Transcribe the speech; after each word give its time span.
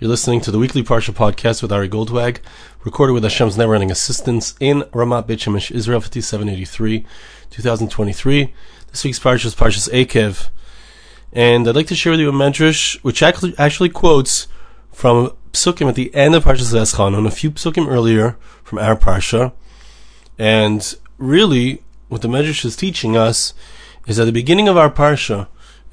You're 0.00 0.10
listening 0.10 0.40
to 0.42 0.52
the 0.52 0.60
weekly 0.60 0.84
Parsha 0.84 1.12
podcast 1.12 1.60
with 1.60 1.72
Ari 1.72 1.88
Goldwag, 1.88 2.38
recorded 2.84 3.14
with 3.14 3.24
Hashem's 3.24 3.58
never-ending 3.58 3.90
assistance 3.90 4.54
in 4.60 4.82
Ramat 4.92 5.26
Beit 5.26 5.40
Shemesh, 5.40 5.72
Israel 5.72 6.00
5783, 6.00 7.04
2023. 7.50 8.54
This 8.92 9.02
week's 9.02 9.18
Parsha 9.18 9.46
is 9.46 9.56
Parshas 9.56 9.90
Ekev, 9.92 10.50
and 11.32 11.66
I'd 11.66 11.74
like 11.74 11.88
to 11.88 11.96
share 11.96 12.12
with 12.12 12.20
you 12.20 12.28
a 12.28 12.32
medrash 12.32 12.96
which 13.02 13.24
actually, 13.24 13.56
actually 13.58 13.88
quotes 13.88 14.46
from 14.92 15.32
psukim 15.50 15.88
at 15.88 15.96
the 15.96 16.14
end 16.14 16.36
of 16.36 16.44
Parshas 16.44 16.72
Eschon, 16.72 17.18
and 17.18 17.26
a 17.26 17.32
few 17.32 17.50
psukim 17.50 17.88
earlier 17.88 18.36
from 18.62 18.78
our 18.78 18.94
Parsha, 18.94 19.52
and 20.38 20.94
really 21.16 21.82
what 22.06 22.22
the 22.22 22.28
medrash 22.28 22.64
is 22.64 22.76
teaching 22.76 23.16
us 23.16 23.52
is 24.06 24.20
at 24.20 24.26
the 24.26 24.32
beginning 24.32 24.68
of 24.68 24.76
our 24.76 24.90
Parsha 24.90 25.48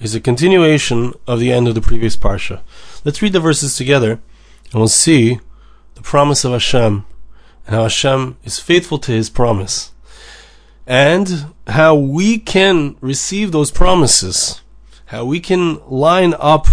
is 0.06 0.14
a 0.14 0.20
continuation 0.22 1.14
of 1.26 1.40
the 1.40 1.52
end 1.52 1.68
of 1.68 1.74
the 1.74 1.82
previous 1.82 2.16
Parsha. 2.16 2.62
Let's 3.04 3.24
read 3.24 3.34
the 3.34 3.40
verses 3.40 3.76
together 3.76 4.20
and 4.66 4.74
we'll 4.76 4.88
see 4.88 5.40
the 5.96 6.04
promise 6.04 6.46
of 6.46 6.52
Hashem 6.52 7.08
and 7.66 7.76
how 7.76 7.82
Hashem 7.82 8.38
is 8.44 8.60
faithful 8.60 8.99
to 8.99 9.12
his 9.12 9.32
promise 9.32 9.94
and 10.86 11.48
how 11.66 11.96
we 11.96 12.38
can 12.38 12.98
receive 13.02 13.52
those 13.52 13.72
promises, 13.72 14.62
how 15.08 15.26
we 15.26 15.40
can 15.40 15.80
line 15.88 16.35
up 16.38 16.68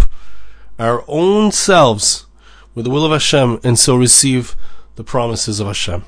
our 0.77 1.03
own 1.07 1.51
selves 1.51 2.27
with 2.75 2.85
the 2.85 2.91
will 2.91 3.03
of 3.03 3.11
Hashem 3.11 3.59
and 3.63 3.79
so 3.79 3.95
receive 3.95 4.55
the 4.95 5.03
promises 5.03 5.59
of 5.59 5.65
Hashem. 5.65 6.05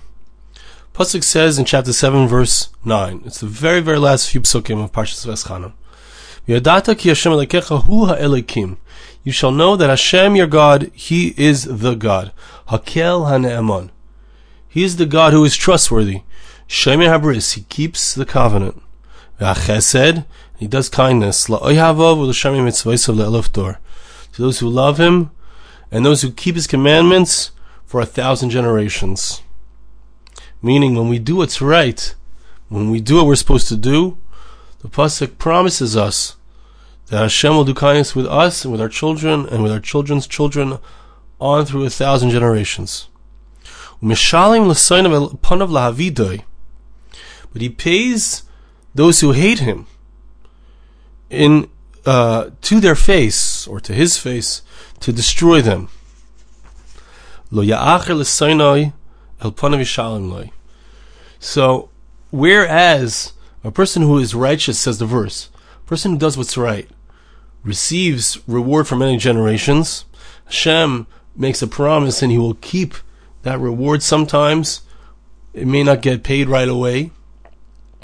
Pasuk 0.94 1.24
says 1.24 1.58
in 1.58 1.66
chapter 1.66 1.92
7 1.92 2.28
verse 2.28 2.70
9, 2.86 3.24
it's 3.26 3.40
the 3.40 3.48
very, 3.48 3.80
very 3.80 3.98
last 3.98 4.30
few 4.30 4.42
psukim 4.42 4.84
of 4.84 4.92
Parshas 4.92 5.26
Va'eschanan. 5.26 5.74
Yadata 6.48 6.98
ki 6.98 7.10
Hashem 7.10 7.32
hu. 7.32 8.78
You 9.24 9.32
shall 9.32 9.52
know 9.52 9.76
that 9.76 9.90
Hashem 9.90 10.36
your 10.36 10.46
God, 10.46 10.92
He 10.94 11.34
is 11.38 11.64
the 11.64 11.96
God. 11.96 12.32
Hakel 12.70 13.28
hane'eman. 13.28 13.90
He 14.68 14.84
is 14.84 14.98
the 14.98 15.08
God 15.08 15.34
who 15.34 15.44
is 15.44 15.56
trustworthy. 15.56 16.22
Shemer 16.68 17.08
habris. 17.08 17.54
He 17.54 17.62
keeps 17.62 18.14
the 18.14 18.26
covenant. 18.26 18.82
V'achesed. 19.40 20.26
He 20.58 20.68
does 20.68 20.90
kindness. 20.90 21.48
La'oyhavav 21.48 22.18
u'l'shamim 22.18 22.66
mitzvaysav 22.68 23.16
le'eloftor. 23.16 23.78
To 24.34 24.42
those 24.42 24.60
who 24.60 24.70
love 24.70 25.00
Him 25.00 25.32
and 25.92 26.06
those 26.06 26.22
who 26.22 26.32
keep 26.32 26.56
His 26.56 26.68
commandments 26.68 27.52
for 27.86 28.02
a 28.02 28.06
thousand 28.06 28.52
generations. 28.52 29.42
Meaning, 30.62 30.96
when 30.96 31.10
we 31.10 31.20
do 31.20 31.38
what's 31.38 31.62
right, 31.62 32.14
when 32.70 32.92
we 32.92 33.00
do 33.00 33.16
what 33.16 33.26
we're 33.26 33.36
supposed 33.36 33.68
to 33.70 33.78
do, 33.78 34.18
the 34.80 34.88
pasuk 34.88 35.38
promises 35.38 35.98
us 35.98 36.35
that 37.08 37.22
Hashem 37.22 37.56
will 37.56 37.66
do 37.66 37.74
kindness 37.74 38.16
with 38.16 38.26
us 38.26 38.64
and 38.64 38.72
with 38.72 38.82
our 38.82 38.90
children 38.90 39.48
and 39.48 39.62
with 39.64 39.72
our 39.72 39.80
children's 39.80 40.28
children 40.28 40.80
on 41.40 41.66
through 41.66 41.86
a 41.86 41.90
thousand 41.90 42.32
generations. 42.32 43.08
But 47.54 47.62
he 47.62 47.70
pays 47.70 48.44
those 48.94 49.20
who 49.22 49.32
hate 49.32 49.60
him 49.60 49.88
in 51.30 51.70
uh, 52.06 52.50
to 52.62 52.80
their 52.80 52.96
face 52.96 53.68
or 53.68 53.80
to 53.80 53.94
his 53.94 54.18
face 54.18 54.62
to 55.00 55.12
destroy 55.12 55.62
them. 55.62 55.90
So, 61.40 61.90
whereas 62.32 63.34
a 63.64 63.72
person 63.72 64.02
who 64.04 64.18
is 64.18 64.36
righteous, 64.36 64.80
says 64.80 65.00
the 65.00 65.06
verse, 65.06 65.50
person 65.86 66.12
who 66.12 66.18
does 66.18 66.38
what's 66.38 66.58
right, 66.58 66.90
receives 67.64 68.40
reward 68.48 68.88
for 68.88 68.96
many 68.96 69.18
generations. 69.18 70.06
Hashem 70.46 71.08
makes 71.36 71.62
a 71.62 71.68
promise 71.68 72.22
and 72.22 72.32
he 72.32 72.38
will 72.38 72.56
keep 72.56 72.96
that 73.44 73.60
reward 73.60 74.02
sometimes. 74.04 74.82
It 75.54 75.68
may 75.68 75.84
not 75.84 76.02
get 76.02 76.24
paid 76.24 76.48
right 76.50 76.68
away. 76.68 77.12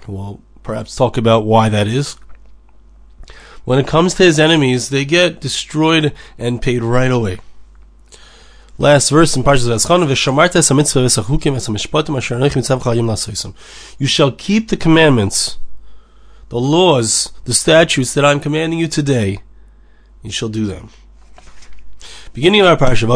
We'll 0.07 0.41
perhaps 0.63 0.95
talk 0.95 1.17
about 1.17 1.45
why 1.45 1.69
that 1.69 1.87
is. 1.87 2.17
When 3.63 3.77
it 3.77 3.87
comes 3.87 4.15
to 4.15 4.23
his 4.23 4.39
enemies, 4.39 4.89
they 4.89 5.05
get 5.05 5.39
destroyed 5.39 6.13
and 6.37 6.61
paid 6.61 6.81
right 6.81 7.11
away. 7.11 7.39
Last 8.77 9.09
verse 9.09 9.35
in 9.35 9.43
Parshas 9.43 9.67
lasoisam. 13.05 13.53
You 13.99 14.07
shall 14.07 14.31
keep 14.31 14.69
the 14.69 14.77
commandments, 14.77 15.59
the 16.51 16.59
laws, 16.59 17.31
the 17.45 17.53
statutes 17.53 18.13
that 18.13 18.25
I'm 18.25 18.41
commanding 18.41 18.77
you 18.77 18.89
today. 18.89 19.39
You 20.21 20.31
shall 20.31 20.49
do 20.49 20.65
them. 20.65 20.89
Beginning 22.33 22.59
of 22.59 22.67
our 22.67 22.75
parsha, 22.75 23.07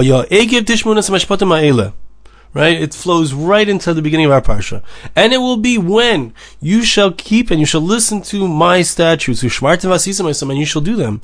right? 2.54 2.82
It 2.82 2.94
flows 2.94 3.34
right 3.34 3.68
into 3.68 3.94
the 3.94 4.02
beginning 4.02 4.28
of 4.28 4.32
our 4.32 4.42
parsha, 4.42 4.82
and 5.18 5.34
it 5.34 5.40
will 5.40 5.58
be 5.58 5.78
when 5.78 6.34
you 6.62 6.86
shall 6.86 7.12
keep 7.12 7.52
and 7.52 7.60
you 7.60 7.66
shall 7.66 7.82
listen 7.82 8.22
to 8.22 8.48
my 8.48 8.82
statutes, 8.82 9.44
and 9.44 10.58
you 10.58 10.66
shall 10.66 10.82
do 10.82 10.96
them. 10.96 11.22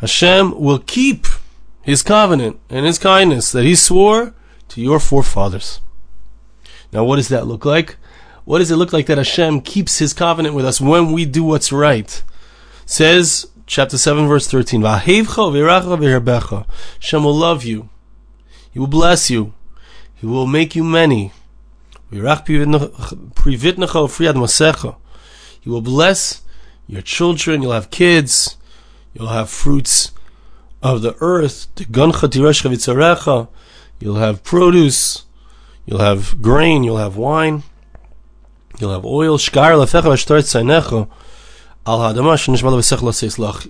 Hashem 0.00 0.60
will 0.60 0.78
keep 0.78 1.26
His 1.82 2.04
covenant 2.04 2.60
and 2.70 2.86
His 2.86 2.98
kindness 3.00 3.50
that 3.50 3.64
He 3.64 3.74
swore 3.74 4.34
to 4.72 4.80
your 4.80 5.00
forefathers. 5.00 5.80
Now, 6.92 7.04
what 7.04 7.16
does 7.16 7.28
that 7.28 7.46
look 7.46 7.64
like? 7.64 7.96
What 8.44 8.58
does 8.58 8.70
it 8.70 8.76
look 8.76 8.92
like 8.92 9.06
that 9.06 9.18
Hashem 9.18 9.62
keeps 9.62 9.98
His 9.98 10.12
covenant 10.12 10.54
with 10.54 10.66
us 10.66 10.80
when 10.80 11.12
we 11.12 11.24
do 11.24 11.44
what's 11.44 11.72
right? 11.72 12.22
says 12.84 13.46
chapter 13.66 13.96
seven, 13.96 14.26
verse 14.26 14.46
thirteen. 14.46 14.82
Hashem 14.82 15.08
will 17.24 17.34
love 17.34 17.64
you. 17.64 17.88
He 18.70 18.78
will 18.78 18.86
bless 18.86 19.30
you. 19.30 19.54
He 20.14 20.26
will 20.26 20.46
make 20.46 20.76
you 20.76 20.84
many. 20.84 21.32
He 22.10 22.20
will 25.70 25.80
bless 25.80 26.42
your 26.86 27.02
children, 27.02 27.62
you'll 27.62 27.72
have 27.72 27.90
kids, 27.90 28.56
you'll 29.14 29.28
have 29.28 29.48
fruits 29.48 30.12
of 30.82 31.00
the 31.00 31.16
earth, 31.20 31.68
you'll 34.02 34.16
have 34.16 34.42
produce, 34.42 35.24
you'll 35.86 36.00
have 36.00 36.42
grain, 36.42 36.82
you'll 36.82 36.96
have 36.96 37.16
wine, 37.16 37.62
you'll 38.80 38.92
have 38.92 39.04
oil, 39.04 39.38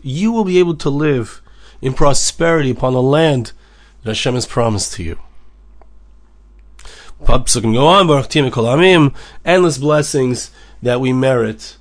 you 0.03 0.33
will 0.33 0.45
be 0.45 0.59
able 0.59 0.77
to 0.77 0.89
live 0.89 1.43
in 1.83 1.93
prosperity 1.93 2.71
upon 2.71 2.95
the 2.95 3.03
land 3.03 3.53
that 4.03 4.11
Hashem 4.11 4.33
has 4.35 4.47
promised 4.47 4.95
to 4.95 5.03
you. 5.03 5.19
can 7.61 7.75
go 7.75 7.87
on, 7.87 8.07
endless 9.45 9.77
blessings 9.77 10.51
that 10.83 10.99
we 10.99 11.13
merit. 11.13 11.77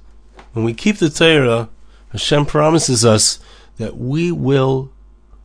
When 0.52 0.66
we 0.66 0.74
keep 0.74 0.98
the 0.98 1.10
Torah, 1.10 1.70
Hashem 2.12 2.48
promises 2.48 3.06
us 3.06 3.40
that 3.78 3.96
we 3.96 4.30
will 4.30 4.92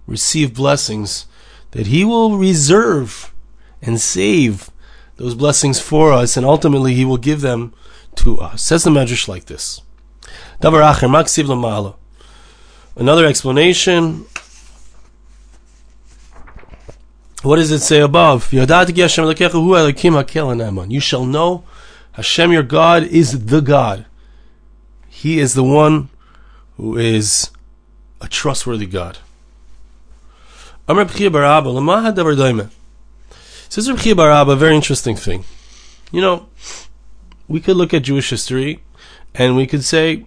receive 0.08 0.54
blessings, 0.54 1.26
that 1.76 1.88
He 1.88 2.04
will 2.06 2.38
reserve 2.38 3.34
and 3.82 4.00
save 4.00 4.70
those 5.16 5.34
blessings 5.34 5.78
for 5.78 6.10
us, 6.10 6.34
and 6.34 6.46
ultimately 6.46 6.94
He 6.94 7.04
will 7.04 7.18
give 7.18 7.42
them 7.42 7.74
to 8.14 8.38
us. 8.38 8.62
Says 8.62 8.84
the 8.84 8.90
Medrash 8.90 9.28
like 9.28 9.44
this. 9.44 9.82
Another 12.96 13.26
explanation. 13.26 14.24
What 17.42 17.56
does 17.56 17.70
it 17.70 17.80
say 17.80 18.00
above? 18.00 18.50
You 18.54 18.64
shall 21.00 21.26
know 21.26 21.64
Hashem 22.12 22.52
your 22.52 22.62
God 22.62 23.02
is 23.02 23.44
the 23.44 23.60
God. 23.60 24.06
He 25.08 25.38
is 25.38 25.52
the 25.52 25.62
one 25.62 26.08
who 26.78 26.96
is 26.96 27.50
a 28.22 28.28
trustworthy 28.28 28.86
God. 28.86 29.18
Amr 30.88 31.04
Barabba, 31.04 32.70
Says 33.68 33.90
Rabbi 33.90 34.12
Barabba, 34.12 34.52
a 34.52 34.56
very 34.56 34.76
interesting 34.76 35.16
thing. 35.16 35.44
You 36.12 36.20
know, 36.20 36.46
we 37.48 37.60
could 37.60 37.76
look 37.76 37.92
at 37.92 38.02
Jewish 38.02 38.30
history 38.30 38.80
and 39.34 39.56
we 39.56 39.66
could 39.66 39.82
say, 39.82 40.24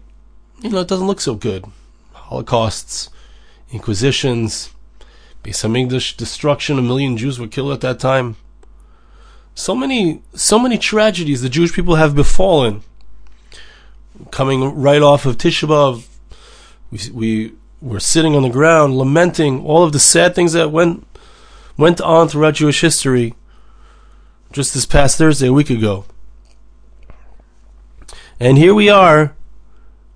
you 0.62 0.70
know, 0.70 0.80
it 0.80 0.88
doesn't 0.90 1.08
look 1.08 1.22
so 1.22 1.36
good. 1.36 1.66
Holocausts, 2.14 3.10
inquisitions, 3.72 4.72
Beis 5.44 5.64
English 5.76 6.18
destruction, 6.18 6.78
a 6.78 6.82
million 6.82 7.16
Jews 7.16 7.40
were 7.40 7.48
killed 7.48 7.72
at 7.72 7.82
that 7.82 8.00
time. 8.00 8.36
So 9.56 9.74
many, 9.74 10.22
so 10.34 10.60
many 10.60 10.78
tragedies 10.78 11.42
the 11.42 11.50
Jewish 11.50 11.74
people 11.74 11.96
have 11.96 12.16
befallen 12.16 12.84
coming 14.32 14.76
right 14.76 15.02
off 15.02 15.26
of 15.26 15.38
Tisha 15.38 15.68
B'Av, 15.68 16.06
we, 16.92 17.00
we 17.12 17.54
were 17.82 18.00
sitting 18.00 18.36
on 18.36 18.44
the 18.44 18.50
ground 18.50 18.98
lamenting 18.98 19.66
all 19.66 19.84
of 19.84 19.94
the 19.94 20.00
sad 20.00 20.36
things 20.36 20.54
that 20.54 20.72
went 20.72 21.06
went 21.78 22.02
on 22.02 22.28
throughout 22.28 22.56
Jewish 22.56 22.82
history. 22.82 23.34
Just 24.52 24.74
this 24.74 24.86
past 24.86 25.18
Thursday, 25.18 25.48
a 25.48 25.54
week 25.54 25.70
ago, 25.70 26.06
and 28.40 28.58
here 28.58 28.74
we 28.74 28.90
are, 28.90 29.36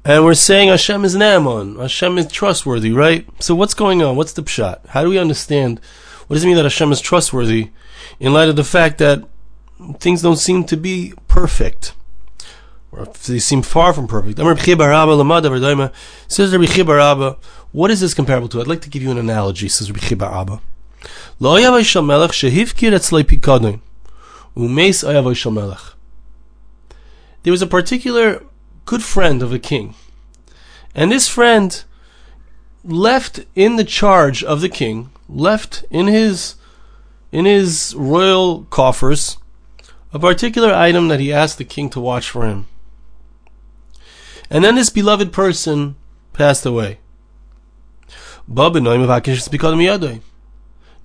And 0.06 0.26
we're 0.26 0.34
saying 0.34 0.68
Hashem 0.68 1.06
is 1.06 1.16
Naaman. 1.16 1.78
Hashem 1.78 2.18
is 2.18 2.30
trustworthy, 2.32 2.92
right? 2.92 3.26
So 3.40 3.56
what's 3.56 3.74
going 3.74 4.04
on? 4.04 4.18
What's 4.18 4.34
the 4.34 4.44
pshat? 4.44 4.86
How 4.88 5.02
do 5.02 5.10
we 5.10 5.18
understand? 5.18 5.80
What 6.28 6.36
does 6.36 6.44
it 6.44 6.48
mean 6.48 6.58
that 6.58 6.66
Hashem 6.66 6.92
is 6.92 7.00
trustworthy 7.00 7.70
in 8.20 8.34
light 8.34 8.50
of 8.50 8.58
the 8.58 8.66
fact 8.66 8.98
that 8.98 9.24
things 10.00 10.22
don't 10.22 10.38
seem 10.38 10.66
to 10.66 10.76
be 10.76 11.14
perfect? 11.28 11.94
Or 12.96 13.06
they 13.06 13.40
seem 13.40 13.64
far 13.64 13.94
from 13.94 14.08
perfect. 14.08 14.38
Says 14.38 14.46
Rabbi 14.46 14.62
Chibar 16.66 17.38
what 17.72 17.90
is 17.90 18.02
this 18.02 18.14
comparable 18.14 18.48
to? 18.50 18.62
I'd 18.62 18.68
like 18.68 18.82
to 18.82 18.90
give 18.90 19.02
you 19.02 19.10
an 19.10 19.18
analogy, 19.18 19.68
says 19.68 19.92
Rabbi 19.92 20.06
Chibar 20.06 20.32
Abba. 20.32 20.62
There 27.42 27.52
was 27.52 27.62
a 27.62 27.68
particular 27.68 28.44
good 28.86 29.04
friend 29.04 29.42
of 29.42 29.52
a 29.52 29.60
king. 29.60 29.96
And 30.94 31.12
this 31.12 31.28
friend 31.28 31.84
left 32.84 33.40
in 33.56 33.78
the 33.78 33.84
charge 33.84 34.44
of 34.44 34.62
the 34.62 34.70
king, 34.70 35.10
left 35.28 35.84
in 35.90 36.06
his 36.06 36.56
in 37.32 37.46
his 37.46 37.96
royal 37.98 38.66
coffers 38.66 39.38
a 40.14 40.20
particular 40.20 40.72
item 40.72 41.08
that 41.08 41.20
he 41.20 41.34
asked 41.34 41.58
the 41.58 41.66
king 41.66 41.90
to 41.90 42.00
watch 42.00 42.30
for 42.30 42.46
him. 42.46 42.68
And 44.54 44.64
then 44.64 44.76
this 44.76 44.92
beloved 44.92 45.34
person 45.34 45.96
passed 46.32 46.64
away. 46.64 47.00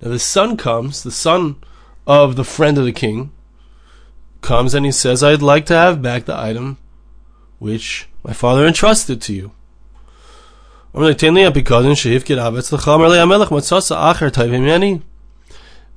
Now 0.01 0.09
the 0.09 0.19
son 0.19 0.55
comes, 0.55 1.01
the 1.01 1.11
son 1.11 1.55
of 2.05 2.35
the 2.35 2.43
friend 2.43 2.77
of 2.77 2.85
the 2.85 2.93
king, 2.93 3.31
comes 4.41 4.73
and 4.75 4.85
he 4.85 4.91
says, 4.91 5.23
I'd 5.23 5.41
like 5.41 5.65
to 5.65 5.73
have 5.73 6.01
back 6.01 6.25
the 6.25 6.37
item 6.37 6.77
which 7.57 8.07
my 8.23 8.33
father 8.33 8.67
entrusted 8.67 9.19
to 9.23 9.33
you. 9.33 9.51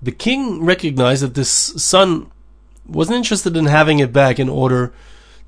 The 0.02 0.12
king 0.12 0.64
recognized 0.64 1.22
that 1.22 1.34
this 1.34 1.50
son 1.50 2.30
wasn't 2.86 3.18
interested 3.18 3.56
in 3.56 3.66
having 3.66 4.00
it 4.00 4.12
back 4.12 4.38
in 4.38 4.48
order 4.48 4.92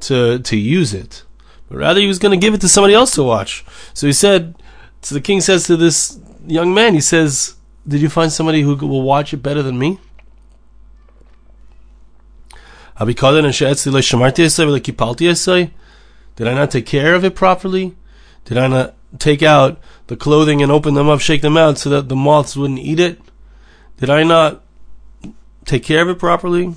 to 0.00 0.38
to 0.38 0.56
use 0.56 0.94
it, 0.94 1.23
but 1.68 1.78
rather 1.78 2.00
he 2.00 2.06
was 2.06 2.18
going 2.18 2.38
to 2.38 2.44
give 2.44 2.54
it 2.54 2.60
to 2.60 2.68
somebody 2.68 2.94
else 2.94 3.12
to 3.12 3.22
watch. 3.22 3.64
So 3.94 4.06
he 4.06 4.12
said, 4.12 4.54
so 5.02 5.14
the 5.14 5.20
king 5.20 5.40
says 5.40 5.64
to 5.64 5.76
this 5.76 6.18
young 6.46 6.72
man, 6.74 6.94
he 6.94 7.00
says, 7.00 7.56
"Did 7.86 8.00
you 8.00 8.08
find 8.08 8.32
somebody 8.32 8.62
who 8.62 8.74
will 8.74 9.02
watch 9.02 9.32
it 9.32 9.42
better 9.42 9.62
than 9.62 9.78
me?" 9.78 9.98
Did 16.36 16.46
I 16.46 16.54
not 16.54 16.70
take 16.70 16.86
care 16.86 17.14
of 17.14 17.24
it 17.24 17.34
properly? 17.34 17.96
Did 18.44 18.56
I 18.56 18.66
not 18.68 18.94
take 19.18 19.42
out 19.42 19.78
the 20.06 20.16
clothing 20.16 20.62
and 20.62 20.70
open 20.70 20.94
them 20.94 21.08
up, 21.08 21.20
shake 21.20 21.42
them 21.42 21.56
out 21.56 21.78
so 21.78 21.90
that 21.90 22.08
the 22.08 22.16
moths 22.16 22.56
wouldn't 22.56 22.78
eat 22.78 23.00
it? 23.00 23.20
Did 23.98 24.10
I 24.10 24.22
not 24.22 24.62
take 25.64 25.82
care 25.82 26.02
of 26.02 26.08
it 26.08 26.18
properly? 26.18 26.74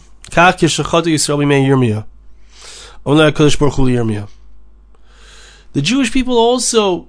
The 5.77 5.83
Jewish 5.83 6.11
people 6.11 6.39
also 6.39 7.07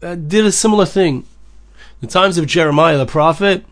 uh, 0.00 0.14
did 0.14 0.46
a 0.46 0.52
similar 0.52 0.86
thing. 0.86 1.16
In 1.16 1.26
the 2.00 2.06
times 2.06 2.38
of 2.38 2.46
Jeremiah 2.46 2.96
the 2.96 3.06
prophet, 3.06 3.64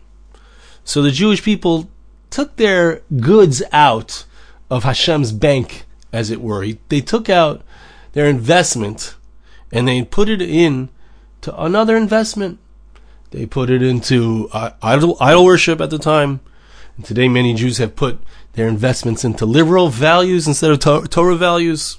so 0.83 1.01
the 1.01 1.11
Jewish 1.11 1.41
people 1.41 1.89
took 2.29 2.57
their 2.57 3.03
goods 3.21 3.63
out 3.71 4.25
of 4.69 4.83
Hashem's 4.83 5.31
bank, 5.31 5.85
as 6.11 6.29
it 6.29 6.41
were. 6.41 6.67
They 6.89 6.99
took 6.99 7.29
out 7.29 7.61
their 8.11 8.25
investment 8.25 9.15
and 9.71 9.87
they 9.87 10.03
put 10.03 10.27
it 10.27 10.41
in 10.41 10.89
to 11.39 11.57
another 11.57 11.95
investment. 11.95 12.59
They 13.31 13.45
put 13.45 13.69
it 13.69 13.81
into 13.81 14.49
uh, 14.51 14.71
idol, 14.81 15.15
idol 15.21 15.45
worship 15.45 15.79
at 15.79 15.89
the 15.89 15.97
time. 15.97 16.41
And 16.97 17.05
today, 17.05 17.29
many 17.29 17.53
Jews 17.53 17.77
have 17.77 17.95
put 17.95 18.19
their 18.55 18.67
investments 18.67 19.23
into 19.23 19.45
liberal 19.45 19.87
values 19.87 20.49
instead 20.49 20.71
of 20.71 20.79
to- 20.79 21.07
Torah 21.07 21.37
values. 21.37 21.97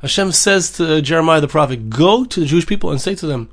Hashem 0.00 0.32
says 0.32 0.72
to 0.72 0.96
uh, 0.96 1.00
Jeremiah 1.02 1.42
the 1.42 1.46
prophet, 1.46 1.90
Go 1.90 2.24
to 2.24 2.40
the 2.40 2.46
Jewish 2.46 2.66
people 2.66 2.90
and 2.90 2.98
say 2.98 3.14
to 3.16 3.26
them, 3.26 3.50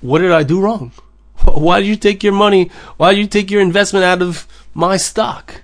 What 0.00 0.18
did 0.18 0.32
I 0.32 0.42
do 0.42 0.60
wrong? 0.60 0.90
Why 1.44 1.78
did 1.78 1.86
you 1.86 1.94
take 1.94 2.24
your 2.24 2.32
money? 2.32 2.68
Why 2.96 3.14
did 3.14 3.20
you 3.20 3.28
take 3.28 3.48
your 3.48 3.60
investment 3.60 4.04
out 4.04 4.22
of 4.22 4.48
my 4.74 4.96
stock? 4.96 5.62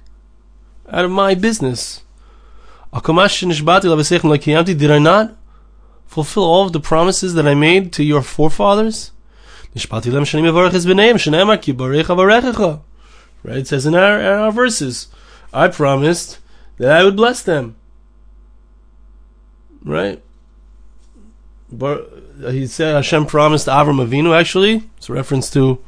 Out 0.88 1.04
of 1.04 1.10
my 1.10 1.34
business? 1.34 2.02
Did 2.92 4.90
I 4.92 4.98
not 5.00 5.36
fulfill 6.06 6.44
all 6.44 6.66
of 6.66 6.72
the 6.72 6.78
promises 6.78 7.34
that 7.34 7.48
I 7.48 7.54
made 7.54 7.92
to 7.94 8.04
your 8.04 8.22
forefathers? 8.22 9.10
Right, 13.46 13.58
it 13.58 13.68
says 13.68 13.86
in 13.86 13.94
our, 13.94 14.18
in 14.18 14.26
our 14.26 14.50
verses, 14.50 15.06
I 15.52 15.68
promised 15.68 16.40
that 16.78 16.90
I 16.90 17.04
would 17.04 17.14
bless 17.14 17.42
them. 17.42 17.76
Right? 19.84 20.20
But 21.70 22.10
he 22.40 22.66
said 22.66 22.96
Hashem 22.96 23.26
promised 23.26 23.68
Avram 23.68 24.04
Avinu. 24.04 24.36
Actually, 24.36 24.90
it's 24.96 25.08
a 25.08 25.12
reference 25.12 25.48
to 25.50 25.80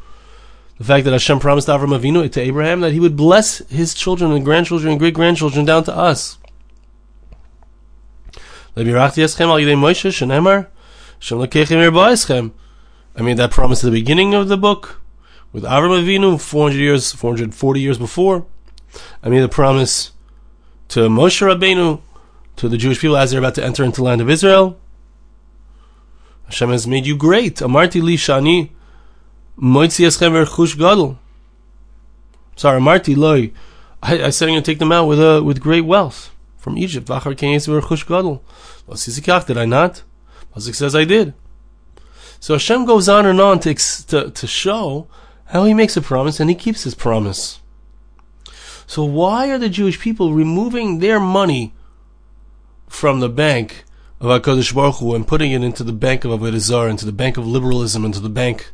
the 0.78 0.84
fact 0.84 1.04
that 1.04 1.10
Hashem 1.10 1.40
promised 1.40 1.66
Avram 1.66 1.98
Avinu 1.98 2.30
to 2.30 2.40
Abraham 2.40 2.80
that 2.80 2.92
he 2.92 3.00
would 3.00 3.16
bless 3.16 3.58
his 3.68 3.92
children 3.92 4.30
and 4.30 4.44
grandchildren 4.44 4.92
and 4.92 5.00
great 5.00 5.14
grandchildren 5.14 5.64
down 5.64 5.82
to 5.82 5.96
us. 5.96 6.38
I 8.76 8.84
mean, 8.84 8.94
that 13.36 13.50
promise 13.50 13.82
at 13.82 13.86
the 13.86 13.90
beginning 13.90 14.34
of 14.34 14.46
the 14.46 14.56
book 14.56 14.97
with 15.52 15.64
Avram 15.64 16.02
Avinu, 16.02 16.40
400 16.40 16.78
years, 16.78 17.12
440 17.12 17.80
years 17.80 17.98
before. 17.98 18.46
I 19.22 19.28
made 19.28 19.42
a 19.42 19.48
promise 19.48 20.12
to 20.88 21.00
Moshe 21.08 21.46
Rabbeinu, 21.46 22.00
to 22.56 22.68
the 22.68 22.76
Jewish 22.76 23.00
people 23.00 23.16
as 23.16 23.30
they're 23.30 23.38
about 23.38 23.54
to 23.54 23.64
enter 23.64 23.84
into 23.84 24.00
the 24.00 24.04
land 24.04 24.20
of 24.20 24.28
Israel. 24.28 24.78
Hashem 26.46 26.70
has 26.70 26.86
made 26.86 27.06
you 27.06 27.16
great. 27.16 27.56
Amarti 27.56 28.02
li 28.02 28.16
shani 28.16 28.70
moitzi 29.58 30.06
eschem 30.06 30.44
chush 30.46 30.76
gadol. 30.76 31.18
Sorry, 32.56 32.80
Amarti 32.80 33.16
loy. 33.16 33.52
I, 34.02 34.30
said 34.30 34.48
I'm 34.48 34.54
going 34.54 34.62
to 34.62 34.70
take 34.70 34.78
them 34.78 34.92
out 34.92 35.06
with 35.06 35.20
uh, 35.20 35.42
with 35.44 35.60
great 35.60 35.82
wealth 35.82 36.34
from 36.56 36.78
Egypt. 36.78 37.06
Vachar 37.08 37.36
kenes 37.36 37.66
chush 37.66 38.06
gadol. 38.06 38.42
Did 39.46 39.58
I 39.58 39.64
not? 39.66 40.02
Pasuk 40.54 40.74
says 40.74 40.96
I 40.96 41.04
did. 41.04 41.34
So 42.40 42.54
Hashem 42.54 42.86
goes 42.86 43.08
on 43.08 43.26
and 43.26 43.40
on 43.40 43.60
to, 43.60 43.74
to, 43.74 44.30
to 44.30 44.46
show 44.46 45.08
how 45.48 45.64
he 45.64 45.74
makes 45.74 45.96
a 45.96 46.02
promise 46.02 46.40
and 46.40 46.50
he 46.50 46.56
keeps 46.56 46.84
his 46.84 46.94
promise. 46.94 47.60
So 48.86 49.04
why 49.04 49.50
are 49.50 49.58
the 49.58 49.68
Jewish 49.68 50.00
people 50.00 50.32
removing 50.32 50.98
their 50.98 51.20
money 51.20 51.74
from 52.88 53.20
the 53.20 53.28
bank 53.28 53.84
of 54.20 54.26
HaKadosh 54.26 54.74
Baruch 54.74 54.96
Hu 54.96 55.14
and 55.14 55.26
putting 55.26 55.52
it 55.52 55.62
into 55.62 55.84
the 55.84 55.92
bank 55.92 56.24
of 56.24 56.32
Avodah 56.32 56.58
Zarah, 56.58 56.90
into 56.90 57.06
the 57.06 57.12
bank 57.12 57.36
of 57.36 57.46
liberalism, 57.46 58.04
into 58.04 58.20
the 58.20 58.28
bank, 58.28 58.72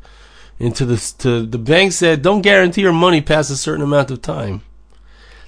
into 0.58 0.84
the, 0.84 0.96
to 1.18 1.44
the 1.44 1.58
banks 1.58 2.00
that 2.00 2.22
don't 2.22 2.42
guarantee 2.42 2.82
your 2.82 2.92
money 2.92 3.20
past 3.20 3.50
a 3.50 3.56
certain 3.56 3.82
amount 3.82 4.10
of 4.10 4.22
time. 4.22 4.62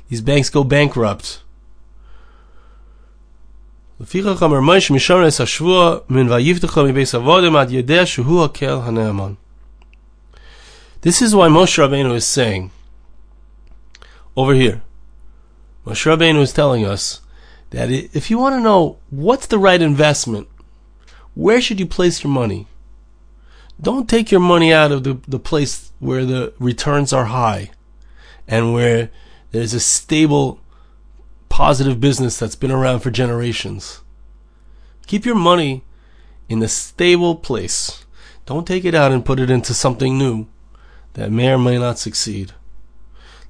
These 0.09 0.21
banks 0.21 0.50
go 0.50 0.64
bankrupt. 0.64 1.42
This 11.07 11.23
is 11.23 11.37
why 11.37 11.47
Moshe 11.47 11.79
Rabbeinu 11.79 12.17
is 12.17 12.27
saying 12.27 12.73
over 14.37 14.55
here. 14.55 14.83
Moshe 15.87 16.05
Rabbeinu 16.05 16.41
is 16.41 16.53
telling 16.53 16.85
us 16.85 17.21
that 17.71 17.93
if 17.93 18.29
you 18.29 18.39
want 18.39 18.57
to 18.57 18.61
know 18.61 18.99
what's 19.11 19.47
the 19.47 19.61
right 19.61 19.81
investment, 19.81 20.49
where 21.37 21.61
should 21.61 21.79
you 21.79 21.87
place 21.87 22.25
your 22.25 22.33
money? 22.33 22.67
Don't 23.81 24.11
take 24.11 24.33
your 24.33 24.41
money 24.41 24.73
out 24.73 24.91
of 24.91 25.05
the, 25.05 25.21
the 25.29 25.39
place 25.39 25.93
where 26.01 26.25
the 26.25 26.53
returns 26.59 27.13
are 27.13 27.27
high 27.27 27.71
and 28.49 28.75
where 28.75 29.11
there's 29.53 29.75
a 29.75 29.79
stable, 29.79 30.59
positive 31.49 32.01
business 32.01 32.37
that's 32.37 32.57
been 32.57 32.73
around 32.73 32.99
for 32.99 33.13
generations. 33.13 34.01
Keep 35.07 35.25
your 35.25 35.37
money 35.37 35.85
in 36.49 36.61
a 36.65 36.69
stable 36.69 37.37
place. 37.37 38.05
Don't 38.45 38.67
take 38.67 38.85
it 38.85 38.97
out 38.97 39.13
and 39.13 39.25
put 39.25 39.39
it 39.39 39.51
into 39.51 39.73
something 39.73 40.19
new 40.19 40.49
that 41.17 41.33
may 41.33 41.51
or 41.51 41.59
may 41.59 41.79
not 41.79 41.99
succeed. 41.99 42.53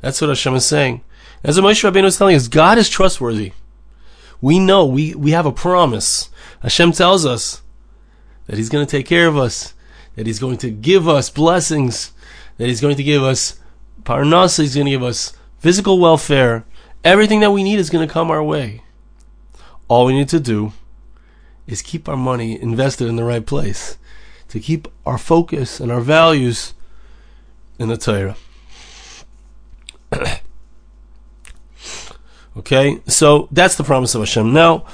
That's 0.00 0.20
what 0.20 0.28
Hashem 0.28 0.54
is 0.54 0.64
saying. 0.64 1.02
As 1.42 1.58
Moshe 1.58 1.88
Rabbeinu 1.88 2.04
is 2.04 2.16
telling 2.16 2.36
us, 2.36 2.46
God 2.46 2.78
is 2.78 2.88
trustworthy. 2.88 3.52
We 4.40 4.60
know, 4.60 4.86
we, 4.86 5.14
we 5.16 5.32
have 5.32 5.46
a 5.46 5.52
promise. 5.52 6.30
Hashem 6.60 6.92
tells 6.92 7.26
us 7.26 7.62
that 8.46 8.56
He's 8.56 8.68
going 8.68 8.86
to 8.86 8.90
take 8.90 9.06
care 9.06 9.26
of 9.26 9.36
us, 9.36 9.74
that 10.14 10.28
He's 10.28 10.38
going 10.38 10.58
to 10.58 10.70
give 10.70 11.08
us 11.08 11.28
blessings, 11.28 12.12
that 12.56 12.68
He's 12.68 12.80
going 12.80 12.96
to 12.96 13.02
give 13.02 13.24
us 13.24 13.58
parnasa, 14.04 14.60
He's 14.60 14.76
going 14.76 14.86
to 14.86 14.92
give 14.92 15.02
us 15.02 15.36
physical 15.58 15.98
welfare, 15.98 16.64
everything 17.02 17.40
that 17.40 17.50
we 17.50 17.64
need 17.64 17.80
is 17.80 17.90
going 17.90 18.06
to 18.06 18.12
come 18.12 18.30
our 18.30 18.44
way. 18.44 18.84
All 19.88 20.06
we 20.06 20.14
need 20.14 20.28
to 20.28 20.40
do 20.40 20.72
is 21.66 21.82
keep 21.82 22.08
our 22.08 22.16
money 22.16 22.60
invested 22.60 23.08
in 23.08 23.16
the 23.16 23.24
right 23.24 23.44
place, 23.44 23.98
to 24.50 24.60
keep 24.60 24.86
our 25.04 25.18
focus 25.18 25.80
and 25.80 25.90
our 25.90 26.00
values 26.00 26.74
in 27.78 27.88
the 27.88 27.96
Torah. 27.96 28.36
okay, 32.56 33.00
so 33.06 33.48
that's 33.50 33.76
the 33.76 33.84
promise 33.84 34.14
of 34.14 34.22
Hashem. 34.22 34.52
Now, 34.52 34.84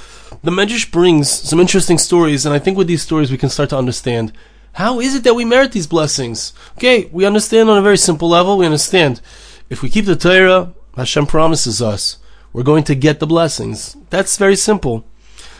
the 0.42 0.50
Medrash 0.50 0.90
brings 0.90 1.30
some 1.30 1.60
interesting 1.60 1.98
stories, 1.98 2.44
and 2.46 2.54
I 2.54 2.58
think 2.58 2.76
with 2.76 2.88
these 2.88 3.02
stories 3.02 3.30
we 3.30 3.38
can 3.38 3.50
start 3.50 3.70
to 3.70 3.78
understand 3.78 4.32
how 4.74 5.00
is 5.00 5.14
it 5.14 5.24
that 5.24 5.34
we 5.34 5.44
merit 5.44 5.72
these 5.72 5.86
blessings. 5.86 6.52
Okay, 6.78 7.08
we 7.12 7.26
understand 7.26 7.68
on 7.68 7.78
a 7.78 7.82
very 7.82 7.98
simple 7.98 8.28
level. 8.28 8.56
We 8.56 8.64
understand 8.64 9.20
if 9.68 9.82
we 9.82 9.90
keep 9.90 10.06
the 10.06 10.16
Torah, 10.16 10.72
Hashem 10.96 11.26
promises 11.26 11.82
us 11.82 12.18
we're 12.52 12.62
going 12.62 12.84
to 12.84 12.94
get 12.94 13.18
the 13.18 13.26
blessings. 13.26 13.96
That's 14.10 14.36
very 14.36 14.56
simple. 14.56 15.06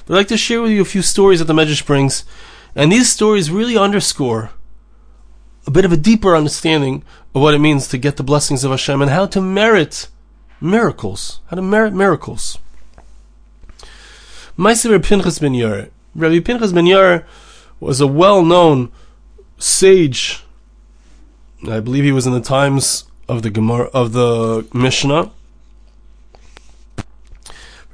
But 0.05 0.15
I'd 0.15 0.19
like 0.19 0.29
to 0.29 0.37
share 0.37 0.61
with 0.61 0.73
you 0.73 0.83
a 0.83 0.87
few 0.87 1.03
stories 1.03 1.39
that 1.39 1.47
the 1.47 1.55
Medrash 1.55 1.87
brings, 1.87 2.25
and 2.75 2.93
these 2.93 3.11
stories 3.11 3.51
really 3.51 3.77
underscore 3.77 4.51
a 5.67 5.71
bit 5.71 5.85
of 5.85 5.93
a 5.93 5.97
deeper 5.97 6.35
understanding 6.35 7.05
of 7.35 7.43
what 7.43 7.55
it 7.55 7.59
means 7.59 7.89
to 7.89 7.99
get 7.99 8.17
the 8.17 8.23
blessings 8.23 8.65
of 8.65 8.71
Hashem 8.71 9.01
and 9.01 9.11
how 9.11 9.27
to 9.27 9.41
merit 9.41 10.09
miracles. 10.61 11.41
How 11.47 11.57
to 11.57 11.63
merit 11.63 11.93
miracles. 11.93 12.59
Rabbi 14.57 14.99
Pinchas 14.99 15.39
ben 15.39 15.53
Yair. 15.53 15.91
Rabbi 16.15 16.41
Pinchas 16.41 16.73
ben 16.73 16.85
Yair 16.85 17.25
was 17.81 18.01
a 18.01 18.07
well-known 18.07 18.93
sage. 19.59 20.45
I 21.69 21.81
believe 21.81 22.05
he 22.05 22.13
was 22.13 22.27
in 22.27 22.33
the 22.33 22.41
times 22.41 23.05
of 23.29 23.43
the 23.43 23.51
Gemara 23.51 23.89
of 23.95 24.13
the 24.13 24.67
Mishnah. 24.75 25.31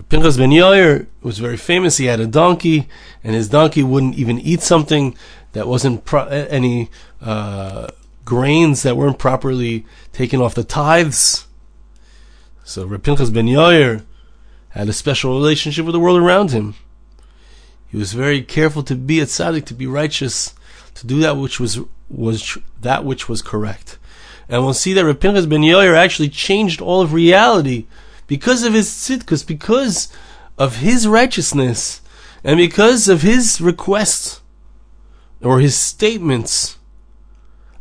Pinchas 0.08 0.38
ben 0.38 0.50
Yair 0.50 1.06
was 1.22 1.38
very 1.38 1.58
famous. 1.58 1.98
He 1.98 2.06
had 2.06 2.18
a 2.18 2.26
donkey, 2.26 2.88
and 3.22 3.34
his 3.34 3.50
donkey 3.50 3.82
wouldn't 3.82 4.14
even 4.14 4.40
eat 4.40 4.62
something 4.62 5.14
that 5.52 5.66
wasn't 5.66 6.04
pro- 6.04 6.26
any 6.26 6.90
uh, 7.20 7.88
grains 8.24 8.82
that 8.82 8.96
weren't 8.96 9.18
properly 9.18 9.86
taken 10.12 10.40
off 10.40 10.54
the 10.54 10.64
tithes. 10.64 11.46
So 12.64 12.84
Reb 12.84 13.02
ben 13.02 13.16
Yair 13.16 14.04
had 14.70 14.88
a 14.88 14.92
special 14.92 15.32
relationship 15.32 15.86
with 15.86 15.94
the 15.94 16.00
world 16.00 16.20
around 16.20 16.50
him. 16.50 16.74
He 17.88 17.96
was 17.96 18.12
very 18.12 18.42
careful 18.42 18.82
to 18.82 18.94
be 18.94 19.20
a 19.20 19.24
tzaddik, 19.24 19.64
to 19.66 19.74
be 19.74 19.86
righteous, 19.86 20.54
to 20.94 21.06
do 21.06 21.20
that 21.20 21.38
which 21.38 21.58
was 21.58 21.80
was 22.10 22.58
that 22.80 23.04
which 23.04 23.28
was 23.28 23.40
correct. 23.40 23.98
And 24.48 24.62
we'll 24.62 24.74
see 24.74 24.92
that 24.92 25.04
Reb 25.04 25.20
ben 25.20 25.32
Yair 25.32 25.96
actually 25.96 26.28
changed 26.28 26.82
all 26.82 27.00
of 27.00 27.12
reality 27.14 27.86
because 28.26 28.62
of 28.62 28.74
his 28.74 28.90
tzidkus, 28.90 29.46
because 29.46 30.08
of 30.58 30.76
his 30.76 31.08
righteousness, 31.08 32.02
and 32.44 32.58
because 32.58 33.08
of 33.08 33.22
his 33.22 33.60
requests 33.60 34.42
or 35.42 35.60
his 35.60 35.76
statements 35.76 36.78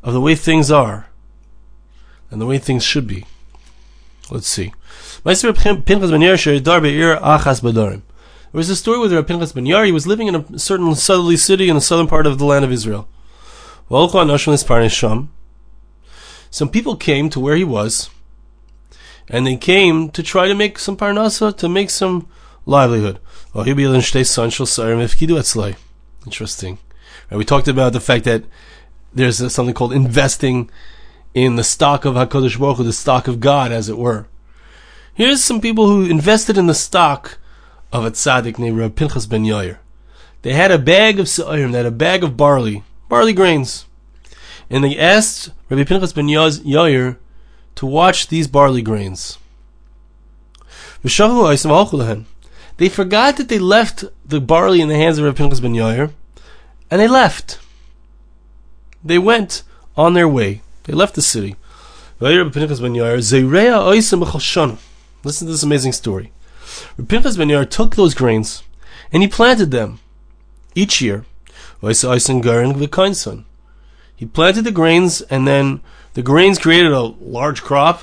of 0.04 0.14
the 0.14 0.22
way 0.22 0.36
things 0.36 0.72
are 0.72 1.08
and 2.30 2.42
the 2.42 2.46
way 2.46 2.58
things 2.58 2.84
should 2.84 3.08
be. 3.08 3.26
Let's 4.30 4.48
see. 4.48 4.74
There 5.24 5.54
was 8.54 8.70
a 8.70 8.76
story 8.76 9.00
with 9.00 9.14
Rabbi 9.14 9.28
Pinchas 9.28 9.54
ben 9.54 9.66
Yair. 9.66 9.86
He 9.86 9.92
was 9.92 10.08
living 10.08 10.28
in 10.28 10.36
a 10.36 10.60
certain 10.60 10.94
southerly 10.96 11.38
city 11.38 11.70
in 11.70 11.76
the 11.76 11.82
southern 11.82 12.08
part 12.08 12.28
of 12.28 12.38
the 12.38 12.46
land 12.46 12.66
of 12.66 12.72
Israel. 12.72 13.08
Some 16.50 16.70
people 16.70 16.96
came 16.96 17.30
to 17.30 17.40
where 17.40 17.56
he 17.56 17.64
was, 17.64 18.10
and 19.30 19.46
they 19.46 19.58
came 19.58 20.10
to 20.10 20.24
try 20.24 20.48
to 20.48 20.56
make 20.56 20.80
some 20.80 20.98
parnasa, 20.98 21.56
to 21.58 21.70
make 21.70 21.90
some 21.90 22.28
livelihood. 22.66 23.20
Interesting. 26.26 26.78
We 27.32 27.46
talked 27.46 27.68
about 27.68 27.94
the 27.94 28.00
fact 28.00 28.26
that 28.26 28.44
there's 29.14 29.38
something 29.54 29.74
called 29.74 29.94
investing 29.94 30.70
in 31.34 31.56
the 31.56 31.64
stock 31.64 32.06
of 32.06 32.16
Hakadosh 32.16 32.60
Baruch 32.60 32.78
Hu, 32.78 32.84
the 32.84 32.94
stock 32.94 33.28
of 33.28 33.40
God, 33.40 33.72
as 33.72 33.90
it 33.90 33.98
were. 33.98 34.28
Here's 35.14 35.44
some 35.44 35.62
people 35.62 35.88
who 35.88 36.06
invested 36.06 36.58
in 36.58 36.68
the 36.68 36.74
stock 36.74 37.38
of 37.92 38.06
a 38.06 38.12
tzaddik 38.12 38.60
named 38.60 38.78
Reb 38.78 38.96
Pinchas 38.96 39.26
ben 39.26 39.44
Yair. 39.44 39.80
They 40.44 40.54
had 40.54 40.72
a 40.72 40.78
bag 40.78 41.20
of 41.20 41.28
sa'ir, 41.28 41.68
they 41.70 41.78
had 41.78 41.86
a 41.86 41.92
bag 41.92 42.24
of 42.24 42.38
barley, 42.38 42.84
barley 43.10 43.34
grains, 43.34 43.86
and 44.70 44.84
they 44.84 44.98
asked 44.98 45.52
Rabbi 45.70 45.84
Pinchas 45.84 46.14
ben 46.14 46.28
Yair 46.28 47.18
to 47.76 47.86
watch 47.86 48.28
these 48.28 48.48
barley 48.48 48.82
grains. 48.82 49.38
They 51.04 51.10
forgot 52.90 53.38
that 53.38 53.48
they 53.50 53.60
left 53.60 54.04
the 54.26 54.42
barley 54.42 54.82
in 54.82 54.88
the 54.88 54.96
hands 54.96 55.18
of 55.18 55.26
Rabbi 55.26 55.38
Pinchas 55.38 55.60
ben 55.60 55.74
Yair, 55.74 56.12
and 56.90 57.02
they 57.02 57.08
left. 57.08 57.60
They 59.04 59.20
went 59.20 59.64
on 59.96 60.14
their 60.14 60.28
way. 60.28 60.62
They 60.84 60.94
left 60.94 61.16
the 61.16 61.22
city. 61.22 61.56
Listen 62.20 62.52
to 65.48 65.52
this 65.52 65.64
amazing 65.64 65.94
story. 65.94 66.32
Pinchas 67.08 67.38
ben 67.38 67.50
Yair 67.50 67.70
took 67.70 67.96
those 67.96 68.14
grains 68.14 68.64
and 69.12 69.22
he 69.22 69.28
planted 69.28 69.72
them 69.72 70.00
each 70.76 71.02
year. 71.02 71.26
He 71.82 71.94
planted 74.26 74.64
the 74.64 74.72
grains 74.74 75.22
and 75.22 75.48
then 75.48 75.82
the 76.14 76.24
grains 76.24 76.60
created 76.60 76.92
a 76.92 77.02
large 77.02 77.62
crop. 77.62 78.02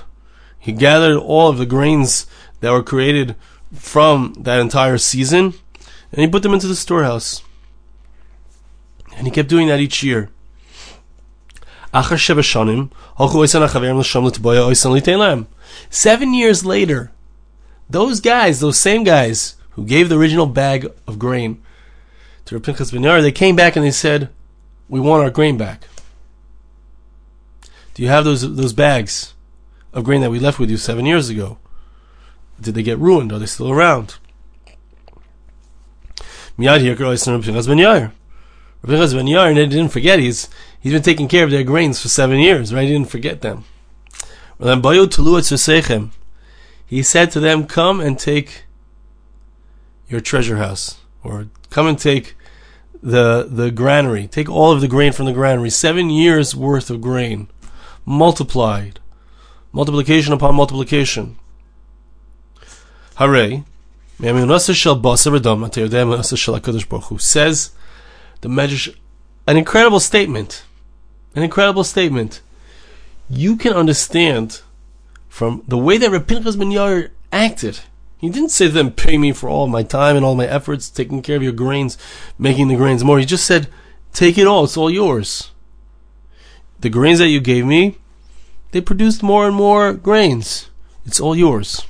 He 0.59 0.73
gathered 0.73 1.19
all 1.19 1.51
of 1.51 1.59
the 1.59 1.67
grains 1.67 2.27
that 2.61 2.71
were 2.71 2.83
created 2.83 3.37
from 3.75 4.35
that 4.39 4.61
entire 4.61 4.99
season 4.99 5.55
and 6.13 6.21
he 6.21 6.29
put 6.29 6.43
them 6.43 6.55
into 6.55 6.69
the 6.69 6.77
storehouse. 6.77 7.43
And 9.17 9.27
he 9.27 9.31
kept 9.31 9.49
doing 9.49 9.69
that 9.69 9.81
each 9.81 10.03
year. 10.03 10.31
Seven 15.91 16.35
years 16.35 16.65
later, 16.65 17.13
those 17.89 18.21
guys, 18.21 18.59
those 18.59 18.79
same 18.79 19.05
guys 19.05 19.57
who 19.71 19.85
gave 19.85 20.09
the 20.09 20.19
original 20.19 20.47
bag 20.47 20.89
of 21.07 21.19
grain 21.19 21.63
to 22.47 22.59
Pinchas 22.59 22.91
ben 22.91 23.03
Yair, 23.03 23.23
they 23.23 23.33
came 23.33 23.57
back 23.57 23.77
and 23.77 23.85
they 23.85 23.91
said, 23.91 24.29
"We 24.89 25.01
want 25.01 25.23
our 25.23 25.31
grain 25.31 25.57
back." 25.57 25.87
Do 27.95 28.03
you 28.03 28.09
have 28.09 28.25
those 28.25 28.57
those 28.57 28.73
bags 28.73 29.35
of 29.93 30.05
grain 30.05 30.21
that 30.21 30.31
we 30.31 30.41
left 30.41 30.59
with 30.59 30.71
you 30.71 30.77
seven 30.77 31.07
years 31.07 31.29
ago? 31.29 31.59
Did 32.61 32.75
they 32.75 32.83
get 32.83 32.99
ruined? 32.99 33.33
Are 33.33 33.39
they 33.39 33.47
still 33.47 33.71
around? 33.71 34.17
Pinchas 38.87 39.15
ben 39.15 39.27
Yair, 39.27 39.49
and 39.49 39.57
they 39.57 39.67
didn't 39.67 39.93
forget 39.93 40.19
he's 40.19 40.49
he's 40.79 40.93
been 40.93 41.03
taking 41.03 41.29
care 41.29 41.45
of 41.45 41.51
their 41.51 41.65
grains 41.65 42.01
for 42.01 42.09
seven 42.09 42.39
years, 42.39 42.73
right? 42.75 42.87
He 42.87 42.93
didn't 42.93 43.11
forget 43.11 43.41
them. 43.41 43.65
He 46.87 47.03
said 47.03 47.31
to 47.31 47.41
them, 47.41 47.67
"Come 47.67 48.01
and 48.01 48.19
take 48.19 48.65
your 50.09 50.21
treasure 50.21 50.57
house, 50.59 50.99
or 51.23 51.49
come 51.71 51.87
and 51.87 51.99
take 51.99 52.37
the 53.03 53.49
the 53.51 53.71
granary. 53.71 54.27
Take 54.27 54.49
all 54.51 54.73
of 54.73 54.81
the 54.81 54.89
grain 54.89 55.13
from 55.13 55.27
the 55.27 55.33
granary. 55.33 55.71
Seven 55.71 56.11
years 56.11 56.55
worth 56.55 56.91
of 56.91 57.01
grain." 57.01 57.49
multiplied. 58.05 59.01
Multiplication 59.73 60.33
upon 60.33 60.55
multiplication. 60.55 61.37
Hooray. 63.17 63.65
Says 67.19 67.71
the 68.45 68.49
Medrash, 68.49 68.95
an 69.49 69.57
incredible 69.57 69.99
statement. 69.99 70.65
An 71.35 71.43
incredible 71.43 71.83
statement. 71.83 72.41
You 73.29 73.57
can 73.57 73.73
understand 73.73 74.61
from 75.29 75.65
the 75.67 75.79
way 75.79 75.99
that 75.99 76.11
Reb 76.11 76.29
Pinchas 76.29 76.55
ben 76.55 76.71
Yair 76.71 77.11
acted. 77.33 77.81
He 78.19 78.31
didn't 78.31 78.51
say 78.51 78.67
to 78.67 78.73
them, 78.73 78.93
pay 78.93 79.19
me 79.19 79.33
for 79.33 79.49
all 79.49 79.67
my 79.67 79.83
time 79.83 80.15
and 80.15 80.25
all 80.25 80.37
my 80.37 80.47
efforts 80.47 80.89
taking 80.89 81.23
care 81.23 81.37
of 81.37 81.43
your 81.43 81.53
grains, 81.53 81.99
making 82.39 82.69
the 82.69 82.77
grains 82.77 83.03
more. 83.03 83.19
He 83.19 83.25
just 83.25 83.45
said, 83.45 83.67
take 84.13 84.39
it 84.39 84.47
all, 84.47 84.65
it's 84.65 84.77
all 84.77 84.91
yours 84.91 85.51
the 86.85 86.91
grains 86.91 87.19
that 87.19 87.29
you 87.29 87.41
gave 87.41 87.65
me, 87.65 87.97
they 88.73 88.81
produced 88.83 89.23
more 89.23 89.47
and 89.47 89.57
more 89.57 89.95
grains. 89.95 90.69
It's 91.07 91.19
all 91.19 91.35
yours. 91.35 91.87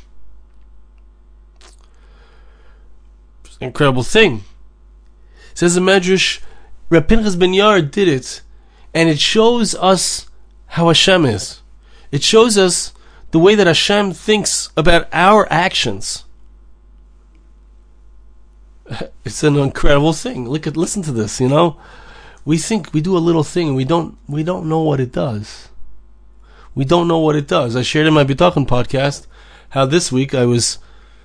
It's 3.44 3.56
an 3.60 3.66
incredible 3.66 4.04
thing. 4.04 4.44
Says 5.54 5.74
the 5.76 5.80
Medrash, 5.80 6.40
Reb 6.90 7.08
Pinchas 7.08 7.36
ben 7.36 7.52
Yair 7.52 7.88
did 7.88 8.08
it, 8.08 8.42
and 8.92 9.08
it 9.08 9.20
shows 9.20 9.74
us 9.76 10.28
how 10.66 10.88
Hashem 10.88 11.24
is. 11.24 11.62
It 12.10 12.22
shows 12.22 12.58
us 12.58 12.92
the 13.30 13.38
way 13.38 13.54
that 13.54 13.66
Hashem 13.66 14.12
thinks 14.12 14.70
about 14.76 15.08
our 15.12 15.50
actions. 15.50 16.24
It's 19.24 19.42
an 19.42 19.56
incredible 19.56 20.12
thing. 20.12 20.46
Look 20.46 20.66
at, 20.66 20.76
listen 20.76 21.02
to 21.04 21.12
this. 21.12 21.40
You 21.40 21.48
know, 21.48 21.78
we 22.44 22.58
think 22.58 22.92
we 22.92 23.00
do 23.00 23.16
a 23.16 23.26
little 23.26 23.42
thing 23.42 23.68
and 23.68 23.76
we 23.76 23.84
don't 23.84 24.18
we 24.28 24.42
don't 24.42 24.68
know 24.68 24.80
what 24.80 25.00
it 25.00 25.12
does. 25.12 25.68
we 26.74 26.84
don't 26.84 27.08
know 27.08 27.18
what 27.18 27.36
it 27.36 27.46
does. 27.46 27.76
I 27.76 27.82
shared 27.82 28.06
in 28.06 28.14
my 28.14 28.24
Bitachon 28.24 28.66
podcast 28.66 29.26
how 29.70 29.86
this 29.86 30.12
week 30.12 30.34
I 30.34 30.44
was 30.44 30.78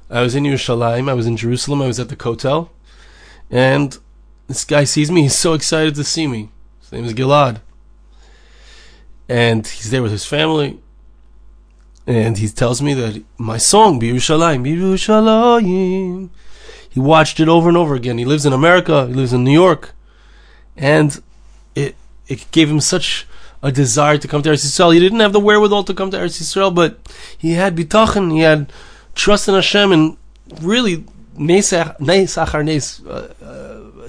I 0.09 0.21
was 0.21 0.35
in 0.35 0.43
Yerushalayim, 0.43 1.09
I 1.09 1.13
was 1.13 1.27
in 1.27 1.37
Jerusalem, 1.37 1.81
I 1.81 1.87
was 1.87 1.99
at 1.99 2.09
the 2.09 2.15
Kotel, 2.15 2.69
and 3.49 3.97
this 4.49 4.65
guy 4.65 4.83
sees 4.83 5.09
me. 5.09 5.21
He's 5.21 5.35
so 5.35 5.53
excited 5.53 5.95
to 5.95 6.03
see 6.03 6.27
me. 6.27 6.49
His 6.81 6.91
name 6.91 7.05
is 7.05 7.13
Gilad, 7.13 7.61
and 9.29 9.65
he's 9.65 9.91
there 9.91 10.01
with 10.01 10.11
his 10.11 10.25
family. 10.25 10.79
And 12.07 12.39
he 12.39 12.49
tells 12.49 12.81
me 12.81 12.95
that 12.95 13.23
my 13.37 13.57
song, 13.57 13.99
Birushalayim, 14.01 14.63
Birushalayim, 14.65 16.31
he 16.89 16.99
watched 16.99 17.39
it 17.39 17.47
over 17.47 17.69
and 17.69 17.77
over 17.77 17.93
again. 17.93 18.17
He 18.17 18.25
lives 18.25 18.47
in 18.47 18.51
America, 18.51 19.05
he 19.05 19.13
lives 19.13 19.31
in 19.31 19.43
New 19.43 19.53
York, 19.53 19.93
and 20.75 21.21
it 21.75 21.95
it 22.27 22.49
gave 22.51 22.71
him 22.71 22.81
such 22.81 23.27
a 23.61 23.71
desire 23.71 24.17
to 24.17 24.27
come 24.27 24.41
to 24.41 24.49
Eretz 24.49 24.65
Yisrael. 24.65 24.93
He 24.95 24.99
didn't 24.99 25.19
have 25.19 25.33
the 25.33 25.39
wherewithal 25.39 25.83
to 25.83 25.93
come 25.93 26.09
to 26.09 26.17
Eretz 26.17 26.41
Yisrael, 26.41 26.73
but 26.73 26.97
he 27.37 27.51
had 27.51 27.75
bitachon, 27.75 28.31
he 28.31 28.39
had 28.39 28.73
trust 29.13 29.47
in 29.47 29.53
Hashem, 29.53 29.91
and 29.91 30.17
really, 30.59 31.05
nes 31.37 31.71
achar 31.71 32.65
nes, 32.65 32.99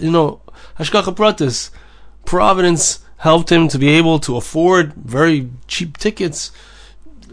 you 0.01 0.11
know, 0.11 0.41
hashgacha 0.79 1.15
pratis, 1.15 1.71
providence 2.25 3.01
helped 3.19 3.53
him 3.53 3.69
to 3.69 3.79
be 3.79 3.91
able 3.91 4.19
to 4.19 4.37
afford 4.37 4.95
very 4.95 5.51
cheap 5.67 5.99
tickets 5.99 6.53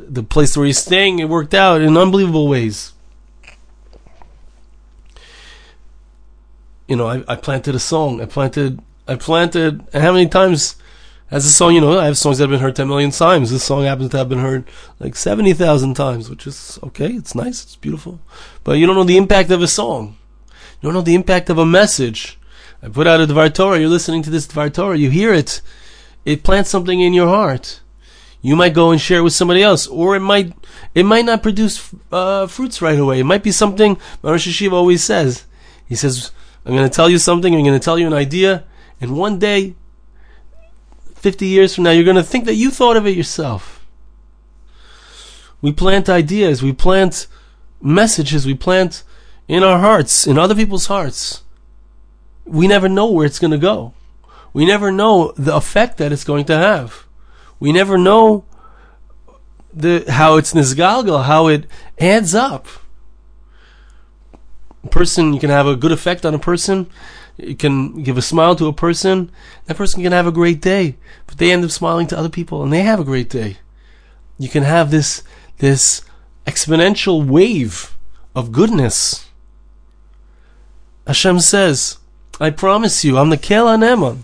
the 0.10 0.24
place 0.24 0.56
where 0.56 0.66
he's 0.66 0.78
staying, 0.78 1.20
it 1.20 1.30
worked 1.30 1.54
out 1.54 1.82
in 1.82 1.98
unbelievable 1.98 2.48
ways. 2.48 2.94
You 6.88 6.96
know, 6.96 7.08
I, 7.08 7.24
I 7.28 7.36
planted 7.36 7.76
a 7.76 7.80
song. 7.80 8.22
I 8.22 8.26
planted, 8.26 8.80
I 9.08 9.16
planted, 9.16 9.86
and 9.92 10.04
how 10.04 10.14
many 10.14 10.28
times 10.28 10.78
has 11.30 11.46
a 11.46 11.50
song, 11.50 11.74
you 11.74 11.82
know, 11.82 12.00
I 12.00 12.06
have 12.06 12.18
songs 12.18 12.38
that 12.38 12.46
have 12.46 12.52
been 12.52 12.62
heard 12.62 12.78
10 12.78 12.88
million 12.88 13.12
times. 13.12 13.52
This 13.52 13.64
song 13.64 13.84
happens 13.84 14.12
to 14.12 14.18
have 14.18 14.30
been 14.30 14.40
heard 14.40 14.66
like 15.00 15.18
70,000 15.18 15.94
times, 15.96 16.30
which 16.30 16.48
is 16.48 16.80
okay. 16.84 17.10
It's 17.10 17.36
nice. 17.36 17.64
It's 17.64 17.76
beautiful. 17.76 18.22
But 18.64 18.74
you 18.74 18.86
don't 18.86 18.96
know 18.96 19.04
the 19.04 19.18
impact 19.18 19.52
of 19.52 19.62
a 19.62 19.68
song. 19.68 20.16
You 20.82 20.88
don't 20.88 20.94
know 20.94 21.02
the 21.02 21.16
impact 21.16 21.50
of 21.50 21.58
a 21.58 21.66
message. 21.66 22.38
I 22.82 22.90
put 22.90 23.08
out 23.08 23.22
a 23.22 23.28
Dvar 23.28 23.54
Torah. 23.54 23.80
You're 23.80 23.90
listening 23.90 24.24
to 24.24 24.30
this 24.30 24.48
Dvar 24.48 24.74
Torah. 24.74 24.98
You 24.98 25.10
hear 25.10 25.34
it. 25.34 25.62
It 26.26 26.44
plants 26.44 26.70
something 26.70 27.00
in 27.00 27.14
your 27.14 27.28
heart 27.28 27.82
you 28.42 28.56
might 28.56 28.74
go 28.74 28.92
and 28.92 29.02
share 29.02 29.20
it 29.20 29.24
with 29.24 29.34
somebody 29.34 29.64
else, 29.64 29.88
or 29.88 30.16
it 30.16 30.20
might 30.20 30.54
it 30.94 31.04
might 31.04 31.26
not 31.26 31.44
produce 31.44 31.94
uh, 32.12 32.48
fruits 32.48 32.82
right 32.82 32.98
away. 32.98 33.20
It 33.20 33.26
might 33.26 33.44
be 33.44 33.52
something 33.52 33.98
Rosh 34.22 34.48
HaYeshiva 34.48 34.74
always 34.74 35.04
says. 35.04 35.46
He 35.86 35.96
says, 35.96 36.32
"I'm 36.66 36.74
going 36.74 36.88
to 36.88 36.96
tell 36.96 37.10
you 37.10 37.18
something. 37.18 37.54
I'm 37.54 37.64
going 37.64 37.80
to 37.80 37.84
tell 37.84 37.98
you 38.00 38.08
an 38.08 38.14
idea, 38.14 38.64
and 39.02 39.18
one 39.18 39.40
day, 39.40 39.76
50 41.16 41.46
years 41.46 41.76
from 41.76 41.84
now, 41.86 41.92
you're 41.92 42.04
going 42.04 42.16
to 42.16 42.24
think 42.24 42.46
that 42.46 42.56
you 42.56 42.72
thought 42.72 42.98
of 42.98 43.08
it 43.08 43.18
yourself." 43.18 43.86
We 45.62 45.72
plant 45.72 46.08
ideas. 46.08 46.62
We 46.62 46.72
plant 46.72 47.28
messages. 47.82 48.46
We 48.46 48.54
plant 48.54 49.04
in 49.48 49.64
our 49.64 49.80
hearts, 49.80 50.28
in 50.28 50.38
other 50.38 50.54
people's 50.54 50.86
hearts. 50.86 51.44
We 52.48 52.68
never 52.68 52.88
know 52.88 53.12
where 53.12 53.25
it's 53.25 53.39
going 53.39 53.51
to 53.51 53.58
go. 53.58 53.94
We 54.54 54.66
never 54.66 54.92
know 54.92 55.34
the 55.38 55.56
effect 55.56 55.98
that 55.98 56.12
it's 56.12 56.24
going 56.24 56.46
to 56.46 56.58
have. 56.58 57.06
We 57.60 57.72
never 57.72 57.98
know 57.98 58.46
the 59.74 60.06
how 60.10 60.38
it's 60.38 60.54
nisgalgal, 60.54 61.25
how 61.25 61.48
it 61.48 61.66
adds 62.00 62.34
up. 62.34 62.68
A 64.84 64.88
person, 64.88 65.34
you 65.34 65.39
can 65.39 65.50
have 65.50 65.68
a 65.68 65.75
good 65.75 65.92
effect 65.92 66.25
on 66.25 66.34
a 66.34 66.39
person. 66.39 66.89
You 67.38 67.56
can 67.56 68.01
give 68.01 68.18
a 68.18 68.22
smile 68.22 68.56
to 68.56 68.68
a 68.68 68.74
person. 68.74 69.32
That 69.66 69.77
person 69.77 70.01
can 70.01 70.12
have 70.12 70.25
a 70.25 70.32
great 70.32 70.62
day, 70.62 70.96
but 71.27 71.38
they 71.38 71.51
end 71.51 71.63
up 71.63 71.72
smiling 71.72 72.08
to 72.08 72.18
other 72.18 72.30
people, 72.30 72.63
and 72.63 72.74
they 72.74 72.82
have 72.82 73.00
a 73.00 73.04
great 73.04 73.30
day. 73.30 73.58
You 74.39 74.50
can 74.50 74.63
have 74.63 74.89
this 74.89 75.24
this 75.60 76.01
exponential 76.46 77.25
wave 77.25 77.96
of 78.36 78.51
goodness. 78.51 79.30
Hashem 81.06 81.39
says, 81.39 81.98
"I 82.39 82.50
promise 82.50 83.04
you, 83.04 83.17
I'm 83.17 83.30
the 83.30 83.38
Kel 83.38 83.67
Anemon." 83.67 84.23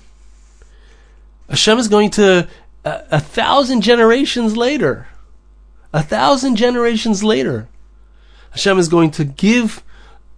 Hashem 1.49 1.77
is 1.77 1.87
going 1.87 2.09
to 2.11 2.47
a, 2.85 3.03
a 3.11 3.19
thousand 3.19 3.81
generations 3.81 4.57
later, 4.57 5.07
a 5.93 6.01
thousand 6.01 6.55
generations 6.55 7.23
later, 7.23 7.67
Hashem 8.51 8.77
is 8.77 8.87
going 8.87 9.11
to 9.11 9.23
give 9.23 9.83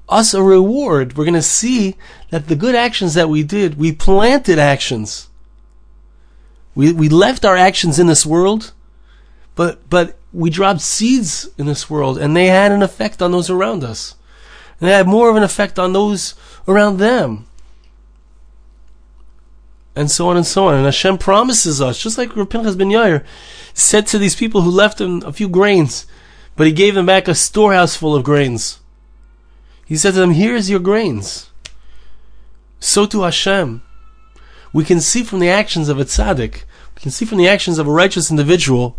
us 0.07 0.33
a 0.33 0.43
reward. 0.43 1.17
We're 1.17 1.25
going 1.25 1.33
to 1.33 1.41
see 1.41 1.95
that 2.29 2.47
the 2.47 2.55
good 2.55 2.75
actions 2.75 3.13
that 3.13 3.29
we 3.29 3.43
did, 3.43 3.77
we 3.77 3.91
planted 3.91 4.59
actions. 4.59 5.29
We, 6.75 6.91
we 6.93 7.09
left 7.09 7.45
our 7.45 7.55
actions 7.55 7.99
in 7.99 8.07
this 8.07 8.25
world, 8.25 8.73
but, 9.55 9.89
but 9.89 10.17
we 10.33 10.49
dropped 10.49 10.81
seeds 10.81 11.49
in 11.57 11.65
this 11.65 11.89
world 11.89 12.17
and 12.17 12.35
they 12.35 12.47
had 12.47 12.71
an 12.71 12.83
effect 12.83 13.21
on 13.21 13.31
those 13.31 13.49
around 13.49 13.83
us. 13.83 14.15
And 14.79 14.89
they 14.89 14.93
had 14.93 15.07
more 15.07 15.29
of 15.29 15.37
an 15.37 15.43
effect 15.43 15.79
on 15.79 15.93
those 15.93 16.35
around 16.67 16.97
them 16.97 17.47
and 19.95 20.11
so 20.11 20.27
on 20.27 20.37
and 20.37 20.45
so 20.45 20.67
on. 20.67 20.75
And 20.75 20.85
Hashem 20.85 21.17
promises 21.17 21.81
us, 21.81 21.97
just 21.97 22.17
like 22.17 22.35
Rav 22.35 22.49
Pinchas 22.49 22.75
ben 22.75 22.89
Yair 22.89 23.23
said 23.73 24.07
to 24.07 24.17
these 24.17 24.35
people 24.35 24.61
who 24.61 24.71
left 24.71 25.01
him 25.01 25.21
a 25.25 25.33
few 25.33 25.47
grains, 25.47 26.05
but 26.55 26.67
he 26.67 26.73
gave 26.73 26.95
them 26.95 27.05
back 27.05 27.27
a 27.27 27.35
storehouse 27.35 27.95
full 27.95 28.15
of 28.15 28.23
grains. 28.23 28.79
He 29.85 29.97
said 29.97 30.13
to 30.13 30.19
them, 30.19 30.31
Here's 30.31 30.69
your 30.69 30.79
grains. 30.79 31.49
So 32.79 33.05
to 33.07 33.23
Hashem. 33.23 33.81
We 34.73 34.83
can 34.83 34.99
see 34.99 35.23
from 35.23 35.39
the 35.39 35.49
actions 35.49 35.87
of 35.87 35.99
a 35.99 36.03
tzaddik, 36.03 36.63
we 36.95 37.01
can 37.01 37.11
see 37.11 37.23
from 37.23 37.37
the 37.37 37.47
actions 37.47 37.79
of 37.79 37.87
a 37.87 37.91
righteous 37.91 38.29
individual, 38.29 38.97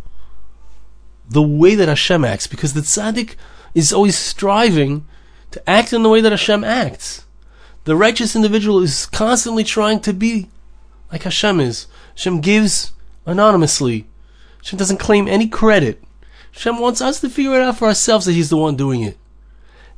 the 1.28 1.42
way 1.42 1.74
that 1.74 1.88
Hashem 1.88 2.24
acts, 2.24 2.46
because 2.46 2.72
the 2.72 2.80
tzaddik 2.80 3.34
is 3.74 3.92
always 3.92 4.16
striving 4.16 5.06
to 5.50 5.68
act 5.68 5.92
in 5.92 6.02
the 6.02 6.08
way 6.08 6.22
that 6.22 6.32
Hashem 6.32 6.64
acts. 6.64 7.26
The 7.84 7.94
righteous 7.94 8.34
individual 8.34 8.80
is 8.80 9.04
constantly 9.04 9.64
trying 9.64 10.00
to 10.00 10.14
be 10.14 10.48
like 11.10 11.22
Hashem 11.22 11.60
is. 11.60 11.86
Hashem 12.14 12.40
gives 12.40 12.92
anonymously. 13.24 14.06
Hashem 14.58 14.78
doesn't 14.78 14.98
claim 14.98 15.28
any 15.28 15.48
credit. 15.48 16.02
Hashem 16.52 16.78
wants 16.78 17.00
us 17.00 17.20
to 17.20 17.28
figure 17.28 17.54
it 17.54 17.62
out 17.62 17.78
for 17.78 17.86
ourselves 17.86 18.26
that 18.26 18.32
He's 18.32 18.50
the 18.50 18.56
one 18.56 18.76
doing 18.76 19.02
it. 19.02 19.18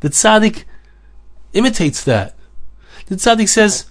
The 0.01 0.09
tzaddik 0.09 0.65
imitates 1.53 2.05
that. 2.05 2.37
The 3.07 3.17
tzaddik 3.17 3.49
says, 3.49 3.91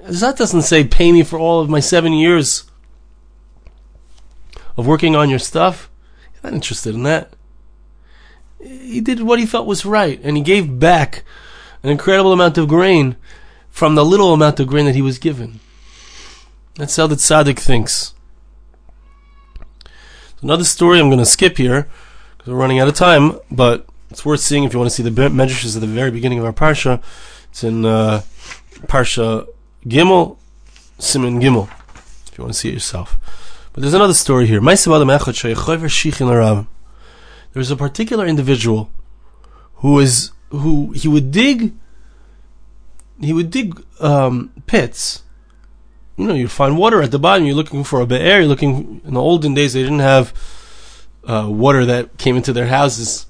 that 0.00 0.36
doesn't 0.36 0.62
say 0.62 0.84
pay 0.84 1.12
me 1.12 1.22
for 1.22 1.38
all 1.38 1.60
of 1.60 1.68
my 1.68 1.80
seven 1.80 2.12
years 2.12 2.64
of 4.76 4.86
working 4.86 5.16
on 5.16 5.28
your 5.28 5.38
stuff. 5.38 5.90
He's 6.32 6.42
not 6.42 6.54
interested 6.54 6.94
in 6.94 7.02
that. 7.02 7.34
He 8.60 9.00
did 9.00 9.20
what 9.20 9.38
he 9.38 9.46
felt 9.46 9.66
was 9.66 9.84
right, 9.84 10.20
and 10.22 10.36
he 10.36 10.42
gave 10.42 10.78
back 10.78 11.24
an 11.82 11.90
incredible 11.90 12.32
amount 12.32 12.58
of 12.58 12.68
grain 12.68 13.16
from 13.70 13.94
the 13.94 14.04
little 14.04 14.32
amount 14.32 14.58
of 14.60 14.66
grain 14.66 14.86
that 14.86 14.94
he 14.94 15.02
was 15.02 15.18
given. 15.18 15.60
That's 16.78 16.94
how 16.94 17.08
the 17.08 17.16
tzaddik 17.16 17.58
thinks. 17.58 18.14
Another 20.40 20.62
story 20.62 21.00
I'm 21.00 21.08
going 21.08 21.18
to 21.18 21.26
skip 21.26 21.56
here 21.56 21.88
because 22.36 22.52
we're 22.52 22.58
running 22.58 22.78
out 22.78 22.86
of 22.86 22.94
time, 22.94 23.40
but 23.50 23.84
it's 24.10 24.24
worth 24.24 24.38
seeing 24.38 24.62
if 24.62 24.72
you 24.72 24.78
want 24.78 24.88
to 24.88 24.94
see 24.94 25.02
the 25.02 25.10
medrashes 25.10 25.74
at 25.74 25.80
the 25.80 25.88
very 25.88 26.12
beginning 26.12 26.38
of 26.38 26.44
our 26.44 26.52
parsha. 26.52 27.02
It's 27.50 27.64
in 27.64 27.84
uh, 27.84 28.22
parsha 28.86 29.48
Gimel, 29.86 30.36
Simon 31.00 31.40
Gimel, 31.40 31.68
if 32.28 32.38
you 32.38 32.44
want 32.44 32.54
to 32.54 32.58
see 32.58 32.68
it 32.68 32.74
yourself. 32.74 33.18
But 33.72 33.80
there's 33.80 33.94
another 33.94 34.14
story 34.14 34.46
here. 34.46 34.60
There's 34.60 34.86
a 37.72 37.76
particular 37.76 38.24
individual 38.24 38.90
who 39.74 39.98
is 39.98 40.30
who 40.50 40.92
he 40.92 41.08
would 41.08 41.32
dig 41.32 41.74
he 43.20 43.32
would 43.32 43.50
dig 43.50 43.82
um, 44.00 44.52
pits 44.66 45.24
you 46.18 46.26
know, 46.26 46.34
you 46.34 46.48
find 46.48 46.76
water 46.76 47.00
at 47.00 47.12
the 47.12 47.18
bottom. 47.18 47.46
You're 47.46 47.54
looking 47.54 47.84
for 47.84 48.00
a 48.00 48.06
be'er. 48.06 48.40
You're 48.40 48.48
looking. 48.48 49.00
In 49.04 49.14
the 49.14 49.22
olden 49.22 49.54
days, 49.54 49.72
they 49.72 49.82
didn't 49.82 50.00
have 50.00 50.34
uh, 51.24 51.48
water 51.48 51.86
that 51.86 52.18
came 52.18 52.36
into 52.36 52.52
their 52.52 52.66
houses 52.66 53.26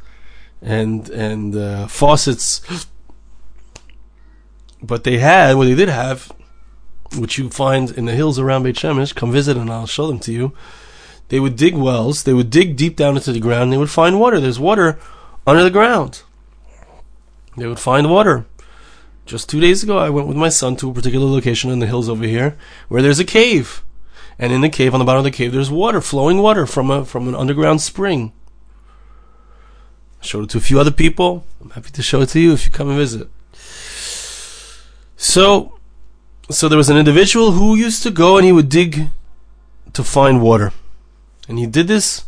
and 0.63 1.09
and 1.11 1.55
uh, 1.55 1.87
faucets, 1.87 2.87
but 4.83 5.05
they 5.05 5.19
had 5.19 5.57
what 5.57 5.67
they 5.67 5.75
did 5.75 5.91
have, 5.91 6.33
which 7.19 7.37
you 7.37 7.51
find 7.51 7.91
in 7.91 8.07
the 8.07 8.13
hills 8.13 8.39
around 8.39 8.63
Beit 8.63 8.77
Shemesh. 8.77 9.15
Come 9.15 9.33
visit, 9.33 9.59
and 9.59 9.71
I'll 9.71 9.87
show 9.87 10.07
them 10.07 10.19
to 10.21 10.33
you. 10.33 10.55
They 11.29 11.41
would 11.41 11.57
dig 11.57 11.77
wells. 11.77 12.25
They 12.25 12.33
would 12.33 12.49
dig 12.49 12.77
deep 12.77 12.97
down 12.97 13.17
into 13.17 13.33
the 13.33 13.41
ground. 13.41 13.71
They 13.71 13.77
would 13.77 13.91
find 13.91 14.19
water. 14.19 14.41
There's 14.41 14.59
water 14.59 14.99
under 15.47 15.63
the 15.63 15.71
ground. 15.71 16.23
They 17.55 17.67
would 17.67 17.79
find 17.79 18.11
water. 18.11 18.47
Just 19.29 19.51
two 19.51 19.61
days 19.61 19.83
ago, 19.83 19.99
I 19.99 20.09
went 20.09 20.27
with 20.27 20.39
my 20.39 20.49
son 20.49 20.75
to 20.77 20.89
a 20.89 20.95
particular 20.95 21.27
location 21.27 21.71
in 21.71 21.81
the 21.81 21.87
hills 21.87 22.09
over 22.09 22.25
here 22.25 22.57
where 22.89 23.03
there's 23.03 23.19
a 23.19 23.27
cave. 23.27 23.85
And 24.39 24.55
in 24.55 24.63
the 24.63 24.71
cave, 24.71 24.95
on 24.95 25.01
the 25.01 25.05
bottom 25.05 25.19
of 25.19 25.25
the 25.25 25.31
cave, 25.31 25.53
there's 25.53 25.71
water, 25.71 26.01
flowing 26.01 26.39
water 26.39 26.65
from 26.65 26.91
a, 26.91 27.05
from 27.05 27.29
an 27.29 27.35
underground 27.35 27.83
spring. 27.83 28.33
I 30.23 30.25
showed 30.25 30.45
it 30.45 30.51
to 30.51 30.59
a 30.59 30.63
few 30.63 30.81
other 30.81 30.91
people. 30.91 31.45
I'm 31.61 31.69
happy 31.69 31.91
to 31.91 32.03
show 32.03 32.23
it 32.23 32.31
to 32.31 32.41
you 32.41 32.55
if 32.55 32.65
you 32.65 32.71
come 32.71 32.89
and 32.89 32.97
visit. 32.97 33.29
So, 35.19 35.79
so 36.51 36.67
there 36.67 36.79
was 36.79 36.89
an 36.89 36.97
individual 36.97 37.51
who 37.51 37.77
used 37.77 38.03
to 38.05 38.11
go 38.11 38.39
and 38.39 38.47
he 38.47 38.53
would 38.53 38.71
dig 38.71 39.11
to 39.93 40.03
find 40.03 40.41
water. 40.41 40.73
And 41.51 41.59
he 41.59 41.67
did 41.67 41.87
this 41.87 42.25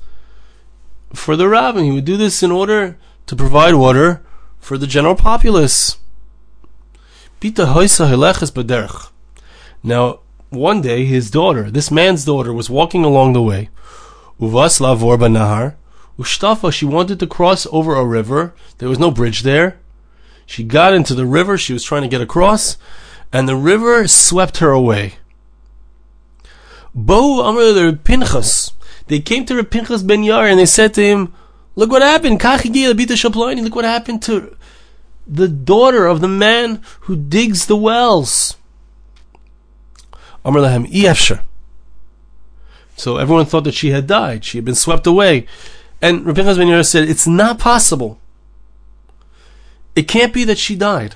for 1.14 1.34
the 1.34 1.48
rabbin. 1.48 1.84
He 1.84 1.92
would 1.92 2.04
do 2.04 2.18
this 2.18 2.42
in 2.42 2.50
order 2.50 2.98
to 3.24 3.34
provide 3.34 3.76
water 3.76 4.22
for 4.58 4.76
the 4.76 4.86
general 4.86 5.14
populace. 5.14 5.96
Now, 9.82 10.20
one 10.50 10.80
day, 10.82 11.04
his 11.04 11.30
daughter, 11.30 11.70
this 11.70 11.90
man's 11.90 12.24
daughter, 12.24 12.52
was 12.52 12.68
walking 12.68 13.04
along 13.04 13.32
the 13.32 13.42
way. 13.42 13.70
Uvas 14.40 14.80
lavor 14.80 15.16
banahar. 15.16 15.76
Ushtafa, 16.18 16.72
she 16.72 16.84
wanted 16.84 17.18
to 17.20 17.26
cross 17.26 17.66
over 17.72 17.94
a 17.94 18.04
river. 18.04 18.52
There 18.78 18.88
was 18.88 18.98
no 18.98 19.10
bridge 19.10 19.42
there. 19.42 19.78
She 20.44 20.64
got 20.64 20.92
into 20.92 21.14
the 21.14 21.24
river. 21.24 21.56
She 21.56 21.72
was 21.72 21.84
trying 21.84 22.02
to 22.02 22.08
get 22.08 22.20
across, 22.20 22.76
and 23.32 23.48
the 23.48 23.56
river 23.56 24.06
swept 24.06 24.58
her 24.58 24.70
away. 24.70 25.14
Bo 26.94 27.42
Amr 27.42 27.96
Pinchas. 27.96 28.72
They 29.06 29.20
came 29.20 29.46
to 29.46 29.64
Pinchas 29.64 30.02
ben 30.02 30.22
Yair 30.22 30.50
and 30.50 30.58
they 30.58 30.66
said 30.66 30.92
to 30.94 31.02
him, 31.02 31.32
Look 31.76 31.90
what 31.90 32.02
happened. 32.02 32.42
Look 32.42 33.74
what 33.74 33.84
happened 33.84 34.22
to 34.22 34.56
the 35.30 35.48
daughter 35.48 36.06
of 36.06 36.20
the 36.20 36.28
man 36.28 36.82
who 37.02 37.14
digs 37.16 37.66
the 37.66 37.76
wells. 37.76 38.56
Amr 40.44 40.60
Lahem 40.60 40.90
Iefsher. 40.90 41.42
So 42.96 43.16
everyone 43.16 43.46
thought 43.46 43.64
that 43.64 43.74
she 43.74 43.90
had 43.90 44.06
died. 44.06 44.44
She 44.44 44.58
had 44.58 44.64
been 44.64 44.74
swept 44.74 45.06
away. 45.06 45.46
And 46.02 46.26
Rabbi 46.26 46.42
ben 46.42 46.56
Yair 46.56 46.84
said, 46.84 47.08
It's 47.08 47.26
not 47.26 47.58
possible. 47.58 48.18
It 49.94 50.08
can't 50.08 50.34
be 50.34 50.44
that 50.44 50.58
she 50.58 50.74
died. 50.74 51.14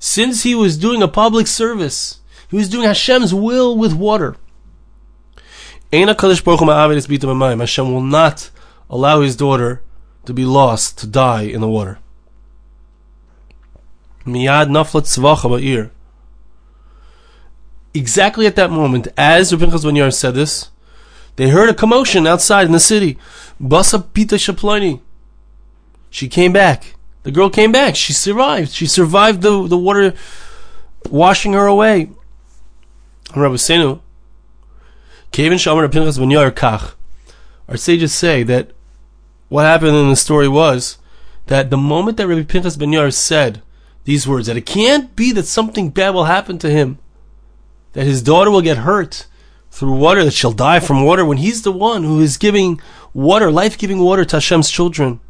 Since 0.00 0.42
he 0.42 0.54
was 0.54 0.76
doing 0.78 1.02
a 1.02 1.08
public 1.08 1.46
service, 1.46 2.20
he 2.50 2.56
was 2.56 2.68
doing 2.68 2.86
Hashem's 2.86 3.34
will 3.34 3.76
with 3.76 3.94
water. 3.94 4.36
Hashem 7.60 7.92
will 7.92 8.00
not 8.02 8.50
allow 8.90 9.20
his 9.20 9.36
daughter 9.36 9.82
to 10.28 10.34
be 10.34 10.44
lost, 10.44 10.98
to 10.98 11.06
die 11.06 11.40
in 11.40 11.62
the 11.62 11.66
water. 11.66 11.98
Exactly 17.94 18.46
at 18.46 18.54
that 18.56 18.70
moment, 18.70 19.08
as 19.16 19.54
Rabbi 19.54 19.72
Chazvan 19.72 20.12
said 20.12 20.34
this, 20.34 20.68
they 21.36 21.48
heard 21.48 21.70
a 21.70 21.74
commotion 21.74 22.26
outside 22.26 22.66
in 22.66 22.72
the 22.72 22.78
city. 22.78 23.16
Basa 23.58 24.04
Pita 24.12 24.34
Shaplani. 24.34 25.00
She 26.10 26.28
came 26.28 26.52
back. 26.52 26.94
The 27.22 27.30
girl 27.30 27.48
came 27.48 27.72
back. 27.72 27.96
She 27.96 28.12
survived. 28.12 28.72
She 28.72 28.86
survived 28.86 29.40
the, 29.40 29.66
the 29.66 29.78
water 29.78 30.12
washing 31.08 31.54
her 31.54 31.64
away. 31.66 32.10
Rabbi 33.34 33.54
Senu, 33.54 34.02
Kevin 35.32 35.56
Shamar 35.56 35.90
Pinchas 35.90 36.18
Ben 36.18 36.28
Kach. 36.28 36.92
Our 37.66 37.78
sages 37.78 38.12
say 38.12 38.42
that 38.42 38.72
what 39.48 39.64
happened 39.64 39.96
in 39.96 40.08
the 40.08 40.16
story 40.16 40.48
was 40.48 40.98
that 41.46 41.70
the 41.70 41.76
moment 41.76 42.16
that 42.16 42.26
Rabbi 42.26 42.44
Pinchas 42.44 42.76
Ben 42.76 42.90
Yair 42.90 43.12
said 43.12 43.62
these 44.04 44.28
words, 44.28 44.46
that 44.46 44.56
it 44.56 44.66
can't 44.66 45.14
be 45.16 45.32
that 45.32 45.46
something 45.46 45.90
bad 45.90 46.10
will 46.14 46.24
happen 46.24 46.58
to 46.58 46.70
him, 46.70 46.98
that 47.92 48.06
his 48.06 48.22
daughter 48.22 48.50
will 48.50 48.62
get 48.62 48.78
hurt 48.78 49.26
through 49.70 49.94
water, 49.94 50.24
that 50.24 50.32
she'll 50.32 50.52
die 50.52 50.80
from 50.80 51.04
water, 51.04 51.24
when 51.24 51.38
he's 51.38 51.62
the 51.62 51.72
one 51.72 52.04
who 52.04 52.20
is 52.20 52.36
giving 52.36 52.80
water, 53.12 53.50
life-giving 53.50 53.98
water 53.98 54.24
to 54.24 54.36
Hashem's 54.36 54.70
children. 54.70 55.20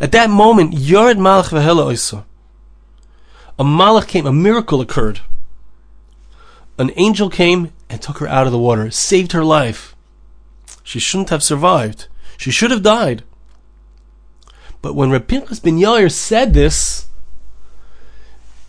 At 0.00 0.12
that 0.12 0.30
moment, 0.30 0.74
Yard 0.74 1.16
Malach 1.16 1.48
Vehela 1.48 1.92
Oisa. 1.92 2.24
A 3.58 3.64
malach 3.64 4.08
came, 4.08 4.26
a 4.26 4.32
miracle 4.32 4.80
occurred. 4.80 5.20
An 6.78 6.90
angel 6.96 7.28
came 7.28 7.72
and 7.90 8.00
took 8.00 8.18
her 8.18 8.28
out 8.28 8.46
of 8.46 8.52
the 8.52 8.58
water, 8.58 8.90
saved 8.90 9.32
her 9.32 9.44
life. 9.44 9.94
She 10.82 10.98
shouldn't 10.98 11.30
have 11.30 11.42
survived. 11.42 12.08
She 12.36 12.50
should 12.50 12.70
have 12.70 12.82
died. 12.82 13.24
But 14.82 14.94
when 14.94 15.10
Reb 15.10 15.28
Pinchas 15.28 15.60
ben 15.60 15.78
Yair 15.78 16.10
said 16.10 16.52
this, 16.52 17.06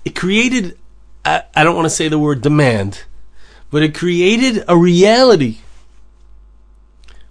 it 0.06 0.16
created, 0.16 0.78
I, 1.26 1.44
I 1.56 1.64
don't 1.64 1.76
want 1.76 1.86
to 1.86 1.90
say 1.90 2.08
the 2.08 2.20
word 2.20 2.42
demand, 2.42 3.04
but 3.72 3.82
it 3.82 3.96
created 3.96 4.64
a 4.68 4.78
reality, 4.78 5.58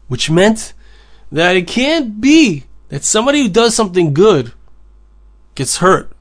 which 0.09 0.29
meant 0.29 0.73
that 1.31 1.57
it 1.57 1.69
can't 1.69 2.21
be 2.21 2.65
that 2.89 3.05
somebody 3.05 3.43
who 3.43 3.49
does 3.49 3.75
something 3.75 4.13
good 4.13 4.53
gets 5.55 5.79
hurt 5.79 6.13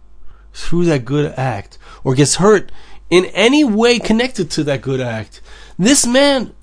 through 0.54 0.86
that 0.86 1.04
good 1.04 1.34
act 1.38 1.78
or 2.04 2.14
gets 2.14 2.36
hurt 2.36 2.72
in 3.10 3.26
any 3.26 3.64
way 3.64 4.00
connected 4.00 4.52
to 4.52 4.64
that 4.64 4.82
good 4.82 5.02
act. 5.02 5.42
This 5.78 6.06
man, 6.06 6.54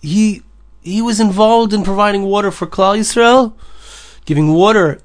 he 0.00 0.42
he 0.80 1.02
was 1.02 1.18
involved 1.20 1.72
in 1.72 1.82
providing 1.82 2.22
water 2.22 2.50
for 2.50 2.66
Klal 2.66 2.98
Yisrael, 2.98 3.54
giving 4.28 4.52
water, 4.52 5.00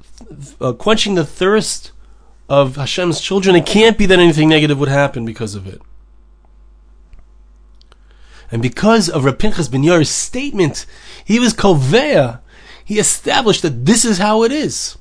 uh, 0.60 0.74
quenching 0.74 1.16
the 1.16 1.24
thirst 1.26 1.94
of 2.50 2.76
Hashem's 2.76 3.22
children. 3.22 3.56
It 3.56 3.66
can't 3.66 3.98
be 3.98 4.06
that 4.06 4.20
anything 4.20 4.50
negative 4.50 4.78
would 4.80 4.90
happen 4.90 5.24
because 5.26 5.56
of 5.56 5.66
it. 5.66 5.82
And 8.52 8.62
because 8.62 9.08
of 9.10 9.24
Reb 9.24 9.40
Pinchas 9.40 9.70
ben 9.70 9.82
Yair's 9.82 10.10
statement, 10.10 10.86
he 11.24 11.40
was 11.40 11.54
kovea 11.54 12.42
he 12.84 13.00
established 13.00 13.62
that 13.62 13.86
this 13.86 14.04
is 14.04 14.18
how 14.18 14.44
it 14.44 14.52
is. 14.52 14.98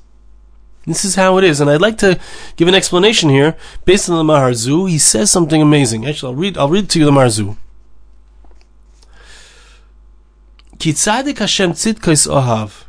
This 0.85 1.03
is 1.03 1.15
how 1.15 1.37
it 1.37 1.43
is, 1.43 1.59
and 1.59 1.69
I'd 1.69 1.81
like 1.81 1.97
to 1.97 2.19
give 2.55 2.69
an 2.69 2.75
explanation 2.75 3.29
here 3.29 3.57
based 3.83 4.09
on 4.09 4.15
the 4.25 4.33
Maharzu. 4.33 4.89
He 4.89 4.97
says 4.97 5.31
something 5.31 5.61
amazing. 5.61 6.05
Actually, 6.05 6.31
I'll 6.31 6.39
read. 6.39 6.57
I'll 6.57 6.69
read 6.69 6.89
to 6.91 6.99
you 6.99 7.05
the 7.05 7.11
Maharzu. 7.11 7.57
Kitzadik 10.77 11.39
Hashem 11.39 11.71
tzidkais 11.71 12.27
ohav. 12.27 12.85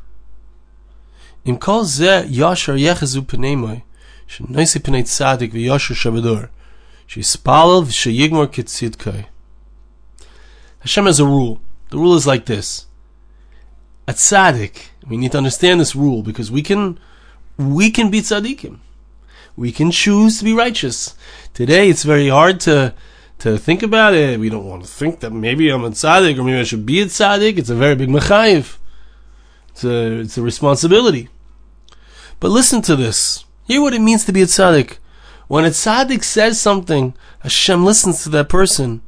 Im 1.44 1.58
kol 1.58 1.84
ze 1.84 2.24
yashar 2.28 2.76
yechezu 2.76 3.22
pnei 3.22 3.56
moy, 3.56 3.82
shenoisi 4.26 4.80
pnei 4.80 5.04
tzadik 5.04 5.52
v'yashar 5.52 5.94
shabador, 5.94 6.48
shispalel 7.06 7.84
kitzidkai. 7.84 9.26
Hashem 10.80 11.06
has 11.06 11.20
a 11.20 11.24
rule. 11.24 11.60
The 11.90 11.98
rule 11.98 12.14
is 12.14 12.26
like 12.26 12.46
this 12.46 12.86
a 14.06 14.12
tzaddik. 14.12 14.88
We 15.08 15.16
need 15.16 15.32
to 15.32 15.38
understand 15.38 15.80
this 15.80 15.96
rule 15.96 16.22
because 16.22 16.50
we 16.50 16.62
can, 16.62 16.98
we 17.56 17.90
can 17.90 18.10
be 18.10 18.20
tzaddikim. 18.20 18.78
We 19.56 19.72
can 19.72 19.90
choose 19.90 20.38
to 20.38 20.44
be 20.44 20.52
righteous. 20.52 21.14
Today, 21.52 21.88
it's 21.88 22.02
very 22.02 22.28
hard 22.28 22.60
to 22.60 22.94
to 23.40 23.58
think 23.58 23.82
about 23.82 24.14
it. 24.14 24.38
We 24.38 24.48
don't 24.48 24.64
want 24.64 24.84
to 24.84 24.88
think 24.88 25.20
that 25.20 25.30
maybe 25.30 25.68
I'm 25.68 25.84
a 25.84 25.90
tzaddik 25.90 26.38
or 26.38 26.44
maybe 26.44 26.60
I 26.60 26.64
should 26.64 26.86
be 26.86 27.00
a 27.02 27.06
tzaddik. 27.06 27.58
It's 27.58 27.70
a 27.70 27.74
very 27.74 27.94
big 27.94 28.08
mechayiv. 28.08 28.76
It's 29.70 29.84
a, 29.84 30.20
it's 30.20 30.38
a 30.38 30.42
responsibility. 30.42 31.28
But 32.44 32.50
listen 32.50 32.82
to 32.82 32.94
this. 32.94 33.46
Hear 33.66 33.80
what 33.80 33.94
it 33.94 34.02
means 34.02 34.26
to 34.26 34.32
be 34.32 34.42
a 34.42 34.44
tzaddik. 34.44 34.98
When 35.48 35.64
a 35.64 35.68
tzaddik 35.68 36.22
says 36.22 36.60
something, 36.60 37.14
Hashem 37.38 37.86
listens 37.86 38.22
to 38.22 38.28
that 38.28 38.50
person. 38.50 39.00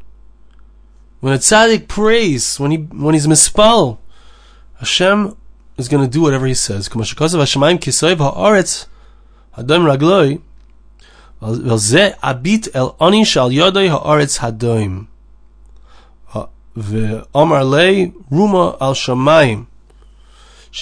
When 1.21 1.35
a 1.35 1.37
tzaddik 1.37 1.87
prays, 1.87 2.59
when 2.59 2.71
he 2.71 2.79
when 2.79 3.13
he's 3.13 3.27
mispal, 3.27 3.99
Hashem 4.79 5.37
is 5.77 5.87
going 5.87 6.03
to 6.03 6.11
do 6.11 6.23
whatever 6.23 6.47
He 6.47 6.55
says. 6.55 6.89
Hashemayim 6.89 7.79
kisoiv 7.79 8.17
haaretz 8.17 8.87
hadom 9.55 9.85
ragloi 9.85 10.41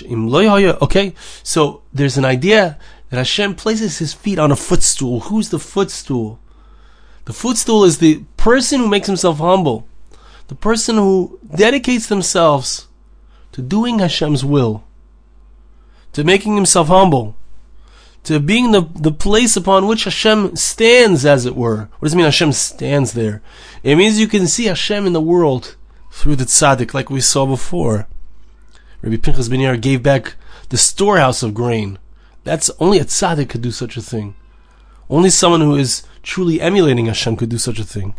Okay, 0.03 1.15
so 1.43 1.83
there's 1.93 2.17
an 2.17 2.25
idea 2.25 2.79
that 3.11 3.17
Hashem 3.17 3.55
places 3.55 3.99
His 3.99 4.13
feet 4.13 4.39
on 4.39 4.51
a 4.51 4.57
footstool. 4.57 5.21
Who's 5.21 5.51
the 5.51 5.59
footstool? 5.59 6.39
The 7.25 7.33
footstool 7.33 7.85
is 7.85 7.99
the 7.99 8.25
person 8.37 8.81
who 8.81 8.89
makes 8.89 9.07
himself 9.07 9.39
humble, 9.39 9.89
the 10.49 10.55
person 10.55 10.97
who 10.97 11.39
dedicates 11.55 12.07
themselves 12.07 12.89
to 13.53 13.63
doing 13.63 13.99
Hashem's 13.99 14.45
will, 14.45 14.85
to 16.13 16.23
making 16.23 16.55
himself 16.55 16.89
humble, 16.89 17.35
to 18.25 18.41
being 18.41 18.73
the, 18.73 18.83
the 18.95 19.13
place 19.13 19.57
upon 19.57 19.87
which 19.87 20.05
Hashem 20.05 20.57
stands, 20.57 21.25
as 21.25 21.47
it 21.47 21.57
were. 21.57 21.89
What 21.99 22.07
does 22.07 22.15
it 22.15 22.17
mean 22.17 22.25
Hashem 22.27 22.53
stands 22.53 23.13
there? 23.13 23.43
It 23.83 23.97
means 23.97 24.19
you 24.19 24.29
can 24.29 24.47
see 24.47 24.65
Hashem 24.65 25.07
in 25.07 25.13
the 25.13 25.21
world 25.21 25.77
through 26.11 26.37
the 26.37 26.45
tzaddik, 26.45 26.93
like 26.93 27.11
we 27.11 27.21
saw 27.21 27.47
before. 27.47 28.07
Rabbi 29.05 29.19
Pinchas 29.19 29.51
Ben 29.51 29.61
Yair 29.61 29.79
gave 29.79 30.03
back 30.03 30.35
the 30.71 30.79
storehouse 30.79 31.43
of 31.43 31.53
grain. 31.53 31.99
That's 32.43 32.71
only 32.81 32.99
a 32.99 33.05
tzaddik 33.05 33.51
could 33.51 33.61
do 33.61 33.71
such 33.71 33.99
a 33.99 34.03
thing. 34.03 34.35
Only 35.11 35.29
someone 35.29 35.61
who 35.61 35.77
is 35.77 36.05
truly 36.23 36.59
emulating 36.59 37.05
Hashem 37.05 37.37
could 37.37 37.51
do 37.51 37.59
such 37.59 37.79
a 37.79 37.85
thing. 37.85 38.15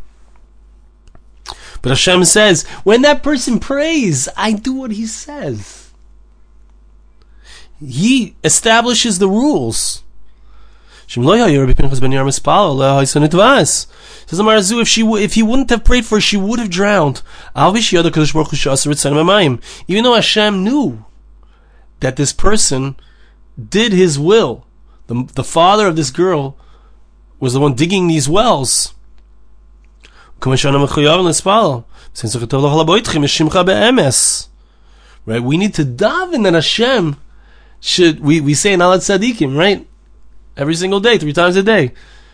But 1.81 1.89
Hashem 1.89 2.23
says, 2.25 2.67
when 2.83 3.01
that 3.01 3.23
person 3.23 3.59
prays, 3.59 4.29
I 4.37 4.51
do 4.51 4.73
what 4.73 4.91
he 4.91 5.07
says. 5.07 5.91
He 7.79 8.35
establishes 8.43 9.17
the 9.17 9.27
rules. 9.27 10.03
Says 14.27 14.37
the 14.37 14.43
Maharzu, 14.43 14.81
if 14.81 14.87
she 14.87 15.01
if 15.01 15.35
he 15.35 15.43
wouldn't 15.43 15.69
have 15.69 15.83
prayed 15.83 16.05
for 16.05 16.15
her, 16.15 16.21
she 16.21 16.37
would 16.37 16.59
have 16.59 16.69
drowned. 16.69 17.21
Even 17.53 17.73
though 20.03 20.15
Hashem 20.15 20.63
knew 20.63 21.05
that 21.99 22.15
this 22.15 22.33
person 22.33 22.95
did 23.69 23.93
his 23.93 24.17
will, 24.17 24.65
the, 25.07 25.29
the 25.35 25.43
father 25.43 25.87
of 25.87 25.95
this 25.95 26.09
girl 26.09 26.57
was 27.39 27.53
the 27.53 27.59
one 27.59 27.75
digging 27.75 28.07
these 28.07 28.27
wells. 28.27 28.95
Right? 35.27 35.43
We 35.43 35.57
need 35.57 35.73
to 35.75 35.85
daven 35.85 36.43
that 36.43 36.53
Hashem 36.53 37.17
should, 37.79 38.19
we, 38.19 38.41
we 38.41 38.53
say 38.53 38.73
in 38.73 38.79
Alat 38.79 38.99
Tzadikim, 38.99 39.57
right? 39.57 39.87
Every 40.57 40.75
single 40.75 40.99
day, 40.99 41.17
three 41.17 41.33
times 41.33 41.55
a 41.55 41.63
day. 41.63 41.93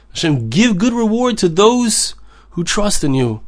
Hashem, 0.10 0.49
give 0.49 0.77
good 0.77 0.93
reward 0.93 1.38
to 1.39 1.49
those 1.49 2.15
who 2.51 2.63
trust 2.63 3.03
in 3.03 3.13
you. 3.13 3.41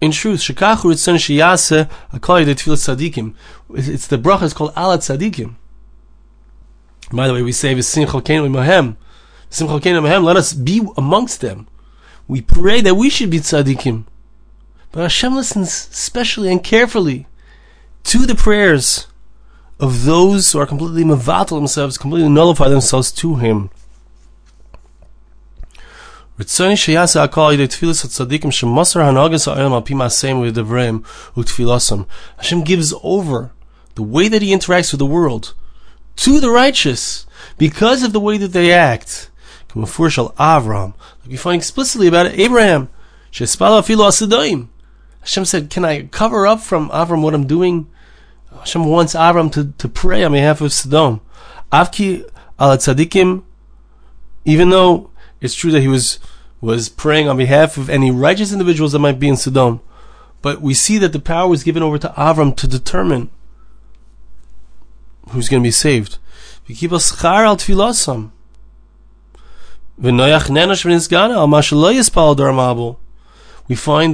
In 0.00 0.12
truth, 0.12 0.40
Shekachu 0.40 0.92
Ritzon 0.92 1.16
Shiyase 1.16 1.90
Akali 2.12 2.44
de 2.44 2.54
Tzadikim. 2.54 3.34
It's 3.74 4.06
the 4.06 4.18
bracha 4.18 4.42
is 4.42 4.54
called 4.54 4.74
Alat 4.74 4.98
Tzadikim. 4.98 5.54
By 7.12 7.26
the 7.26 7.34
way, 7.34 7.42
we 7.42 7.52
say 7.52 7.74
V'simcha 7.74 8.22
Kenu 8.22 8.50
Mahem. 8.50 8.96
V'simcha 9.50 9.80
Kenu 9.80 10.02
Mahem. 10.02 10.24
Let 10.24 10.36
us 10.36 10.52
be 10.52 10.86
amongst 10.96 11.40
them. 11.40 11.66
We 12.30 12.40
pray 12.40 12.80
that 12.82 12.94
we 12.94 13.10
should 13.10 13.28
be 13.28 13.40
tzaddikim. 13.40 14.04
But 14.92 15.02
Hashem 15.02 15.34
listens 15.34 15.72
specially 15.72 16.48
and 16.48 16.62
carefully 16.62 17.26
to 18.04 18.18
the 18.18 18.36
prayers 18.36 19.08
of 19.80 20.04
those 20.04 20.52
who 20.52 20.58
are 20.58 20.66
completely 20.66 21.02
mavatal 21.04 21.58
themselves, 21.58 21.96
completely 21.98 22.28
nullify 22.28 22.68
themselves 22.68 23.10
to 23.12 23.36
Him. 23.36 23.70
Hashem 32.36 32.62
gives 32.62 32.94
over 33.02 33.52
the 33.94 34.02
way 34.02 34.28
that 34.28 34.42
He 34.42 34.54
interacts 34.54 34.92
with 34.92 34.98
the 34.98 35.06
world 35.06 35.54
to 36.16 36.40
the 36.40 36.50
righteous 36.50 37.26
because 37.56 38.02
of 38.02 38.12
the 38.12 38.20
way 38.20 38.36
that 38.36 38.52
they 38.52 38.72
act. 38.72 39.30
Avram, 39.70 40.94
like 41.20 41.28
we 41.28 41.36
find 41.36 41.60
explicitly 41.60 42.06
about 42.06 42.26
it, 42.26 42.38
Abraham. 42.38 42.88
Hashem 45.20 45.44
said, 45.44 45.70
Can 45.70 45.84
I 45.84 46.02
cover 46.02 46.46
up 46.46 46.60
from 46.60 46.90
Avram 46.90 47.22
what 47.22 47.34
I'm 47.34 47.46
doing? 47.46 47.88
Hashem 48.58 48.84
wants 48.84 49.14
Avram 49.14 49.52
to, 49.52 49.72
to 49.78 49.88
pray 49.88 50.24
on 50.24 50.32
behalf 50.32 50.60
of 50.60 50.72
Sodom. 50.72 51.20
Avki 51.72 52.28
al 52.58 52.76
tzadikim, 52.76 53.44
even 54.44 54.70
though 54.70 55.10
it's 55.40 55.54
true 55.54 55.70
that 55.70 55.80
he 55.80 55.88
was 55.88 56.18
was 56.60 56.90
praying 56.90 57.26
on 57.26 57.38
behalf 57.38 57.78
of 57.78 57.88
any 57.88 58.10
righteous 58.10 58.52
individuals 58.52 58.92
that 58.92 58.98
might 58.98 59.18
be 59.18 59.28
in 59.28 59.36
Sodom, 59.36 59.80
but 60.42 60.60
we 60.60 60.74
see 60.74 60.98
that 60.98 61.12
the 61.12 61.20
power 61.20 61.48
was 61.48 61.62
given 61.62 61.82
over 61.82 61.96
to 61.98 62.12
Avram 62.16 62.54
to 62.56 62.68
determine 62.68 63.30
who's 65.30 65.48
going 65.48 65.62
to 65.62 65.66
be 65.66 65.70
saved. 65.70 66.18
We 66.68 66.74
find 66.74 66.90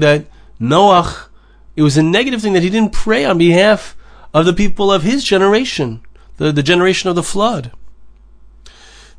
that 0.02 0.26
Noach, 0.60 1.28
it 1.74 1.82
was 1.82 1.96
a 1.96 2.02
negative 2.02 2.42
thing 2.42 2.52
that 2.52 2.62
he 2.62 2.70
didn't 2.70 2.92
pray 2.92 3.24
on 3.24 3.38
behalf 3.38 3.95
of 4.36 4.44
the 4.44 4.52
people 4.52 4.92
of 4.92 5.02
his 5.02 5.24
generation, 5.24 6.02
the, 6.36 6.52
the 6.52 6.62
generation 6.62 7.08
of 7.08 7.16
the 7.16 7.22
flood. 7.22 7.72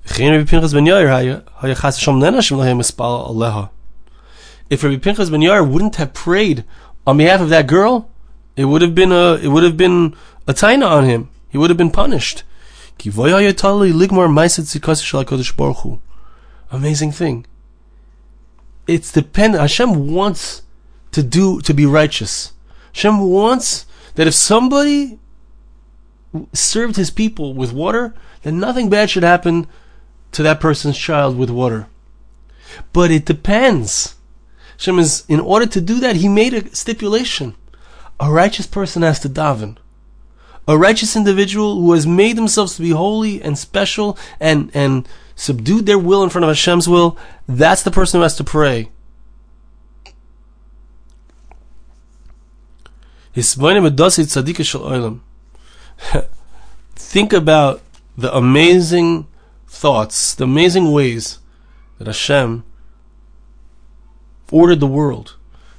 If 0.05 0.19
Rabbi 0.19 0.45
Pinchas 0.45 0.79
ben 5.31 5.41
Yair 5.41 5.67
wouldn't 5.67 5.95
have 5.95 6.13
prayed 6.13 6.63
on 7.07 7.17
behalf 7.17 7.41
of 7.41 7.49
that 7.49 7.65
girl, 7.65 8.11
it 8.55 8.65
would 8.65 8.83
have 8.83 8.93
been 8.93 9.11
a 9.11 9.39
it 9.41 9.47
would 9.47 9.63
have 9.63 9.75
been 9.75 10.15
a 10.45 10.53
taina 10.53 10.87
on 10.87 11.05
him. 11.05 11.29
He 11.49 11.57
would 11.57 11.71
have 11.71 11.77
been 11.77 11.89
punished. 11.89 12.43
Amazing 16.71 17.11
thing. 17.11 17.47
It's 18.85 19.11
dependent. 19.11 19.61
Hashem 19.61 20.13
wants 20.13 20.61
to 21.11 21.23
do 21.23 21.59
to 21.61 21.73
be 21.73 21.87
righteous. 21.87 22.53
Hashem 22.93 23.19
wants 23.19 23.86
that 24.17 24.25
if 24.25 24.33
somebody 24.33 25.19
served 26.51 26.95
his 26.95 27.11
people 27.11 27.53
with 27.53 27.71
water, 27.71 28.15
then 28.41 28.59
nothing 28.59 28.89
bad 28.89 29.11
should 29.11 29.21
happen 29.21 29.67
to 30.31 30.41
that 30.41 30.59
person's 30.59 30.97
child 30.97 31.37
with 31.37 31.51
water. 31.51 31.87
But 32.93 33.11
it 33.11 33.25
depends. 33.25 34.15
Hashem 34.71 34.97
is, 34.97 35.23
in 35.29 35.39
order 35.39 35.67
to 35.67 35.79
do 35.79 35.99
that, 35.99 36.15
he 36.15 36.27
made 36.27 36.55
a 36.55 36.75
stipulation. 36.75 37.55
A 38.19 38.31
righteous 38.31 38.65
person 38.65 39.03
has 39.03 39.19
to 39.19 39.29
daven. 39.29 39.77
A 40.67 40.79
righteous 40.79 41.15
individual 41.15 41.75
who 41.79 41.93
has 41.93 42.07
made 42.07 42.37
themselves 42.37 42.75
to 42.75 42.81
be 42.81 42.89
holy 42.89 43.39
and 43.39 43.55
special 43.55 44.17
and, 44.39 44.71
and 44.73 45.07
subdued 45.35 45.85
their 45.85 45.99
will 45.99 46.23
in 46.23 46.31
front 46.31 46.43
of 46.43 46.49
Hashem's 46.49 46.89
will, 46.89 47.19
that's 47.47 47.83
the 47.83 47.91
person 47.91 48.19
who 48.19 48.23
has 48.23 48.35
to 48.37 48.43
pray. 48.43 48.89
Think 56.95 57.33
about 57.33 57.81
the 58.17 58.35
amazing 58.35 59.27
thoughts, 59.67 60.33
the 60.33 60.45
amazing 60.45 60.91
ways 60.91 61.37
that 61.99 62.07
Hashem 62.07 62.63
ordered 64.51 64.79
the 64.79 64.87
world, 64.87 65.35